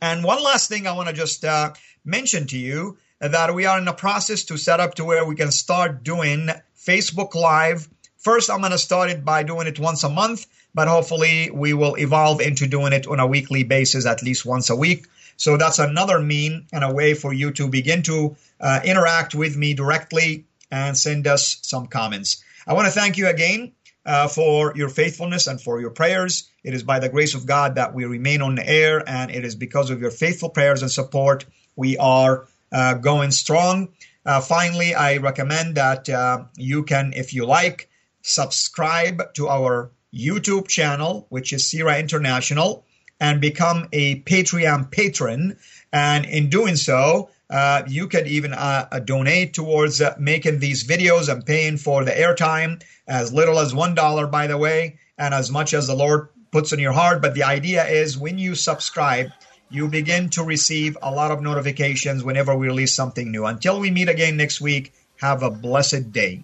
And 0.01 0.23
one 0.23 0.43
last 0.43 0.69
thing 0.69 0.87
I 0.87 0.93
want 0.93 1.09
to 1.09 1.13
just 1.13 1.43
uh, 1.43 1.73
mention 2.05 2.47
to 2.47 2.57
you 2.57 2.97
that 3.19 3.53
we 3.53 3.65
are 3.65 3.77
in 3.77 3.85
the 3.85 3.93
process 3.93 4.43
to 4.45 4.57
set 4.57 4.79
up 4.79 4.95
to 4.95 5.05
where 5.05 5.25
we 5.25 5.35
can 5.35 5.51
start 5.51 6.03
doing 6.03 6.49
Facebook 6.77 7.33
Live. 7.33 7.87
First, 8.17 8.49
I'm 8.49 8.59
going 8.59 8.71
to 8.71 8.77
start 8.77 9.09
it 9.09 9.25
by 9.25 9.43
doing 9.43 9.67
it 9.67 9.79
once 9.79 10.03
a 10.03 10.09
month, 10.09 10.45
but 10.73 10.87
hopefully 10.87 11.49
we 11.51 11.73
will 11.73 11.95
evolve 11.95 12.41
into 12.41 12.67
doing 12.67 12.93
it 12.93 13.07
on 13.07 13.19
a 13.19 13.27
weekly 13.27 13.63
basis, 13.63 14.05
at 14.05 14.21
least 14.21 14.45
once 14.45 14.69
a 14.69 14.75
week. 14.75 15.07
So 15.37 15.57
that's 15.57 15.79
another 15.79 16.19
mean 16.19 16.67
and 16.73 16.83
a 16.83 16.93
way 16.93 17.13
for 17.13 17.31
you 17.33 17.51
to 17.53 17.67
begin 17.67 18.03
to 18.03 18.35
uh, 18.59 18.81
interact 18.83 19.35
with 19.35 19.55
me 19.55 19.73
directly 19.73 20.45
and 20.71 20.97
send 20.97 21.27
us 21.27 21.59
some 21.61 21.87
comments. 21.87 22.43
I 22.67 22.73
want 22.73 22.87
to 22.87 22.91
thank 22.91 23.17
you 23.17 23.27
again 23.27 23.71
uh, 24.07 24.27
for 24.27 24.73
your 24.75 24.89
faithfulness 24.89 25.45
and 25.45 25.61
for 25.61 25.79
your 25.79 25.91
prayers. 25.91 26.49
It 26.63 26.73
is 26.73 26.81
by 26.81 26.99
the 26.99 27.09
grace 27.09 27.35
of 27.35 27.45
God 27.45 27.75
that 27.75 27.93
we 27.93 28.05
remain 28.05 28.41
on 28.41 28.55
the 28.55 28.67
air, 28.67 29.03
and 29.07 29.29
it 29.29 29.45
is 29.45 29.55
because 29.55 29.89
of 29.89 30.01
your 30.01 30.11
faithful 30.11 30.49
prayers 30.49 30.81
and 30.81 30.89
support 30.89 31.45
we 31.75 31.97
are 31.97 32.47
uh, 32.71 32.95
going 32.95 33.31
strong. 33.31 33.89
Uh, 34.25 34.41
finally, 34.41 34.95
I 34.95 35.17
recommend 35.17 35.75
that 35.75 36.09
uh, 36.09 36.45
you 36.57 36.83
can, 36.83 37.13
if 37.15 37.33
you 37.33 37.45
like, 37.45 37.89
subscribe 38.21 39.33
to 39.35 39.47
our 39.47 39.91
YouTube 40.13 40.67
channel, 40.67 41.27
which 41.29 41.53
is 41.53 41.69
CIRA 41.69 41.99
International 41.99 42.85
and 43.19 43.41
become 43.41 43.87
a 43.93 44.21
Patreon 44.21 44.91
patron. 44.91 45.57
And 45.93 46.25
in 46.25 46.49
doing 46.49 46.75
so, 46.75 47.29
uh, 47.49 47.83
you 47.87 48.07
can 48.07 48.27
even 48.27 48.53
uh, 48.53 48.87
uh, 48.91 48.99
donate 48.99 49.53
towards 49.53 50.01
uh, 50.01 50.15
making 50.19 50.59
these 50.59 50.83
videos 50.83 51.31
and 51.31 51.45
paying 51.45 51.77
for 51.77 52.03
the 52.03 52.11
airtime 52.11 52.81
as 53.07 53.33
little 53.33 53.59
as 53.59 53.73
$1, 53.73 54.31
by 54.31 54.47
the 54.47 54.57
way, 54.57 54.99
and 55.17 55.33
as 55.33 55.49
much 55.49 55.73
as 55.73 55.87
the 55.87 55.95
Lord 55.95 56.29
puts 56.51 56.73
in 56.73 56.79
your 56.79 56.91
heart. 56.91 57.21
But 57.21 57.35
the 57.35 57.43
idea 57.43 57.85
is 57.85 58.17
when 58.17 58.37
you 58.37 58.53
subscribe, 58.55 59.31
you 59.69 59.87
begin 59.87 60.29
to 60.31 60.43
receive 60.43 60.97
a 61.01 61.11
lot 61.11 61.31
of 61.31 61.41
notifications 61.41 62.23
whenever 62.23 62.55
we 62.55 62.67
release 62.67 62.93
something 62.93 63.31
new. 63.31 63.45
Until 63.45 63.79
we 63.79 63.91
meet 63.91 64.09
again 64.09 64.37
next 64.37 64.59
week, 64.59 64.93
have 65.17 65.41
a 65.41 65.49
blessed 65.49 66.11
day. 66.11 66.43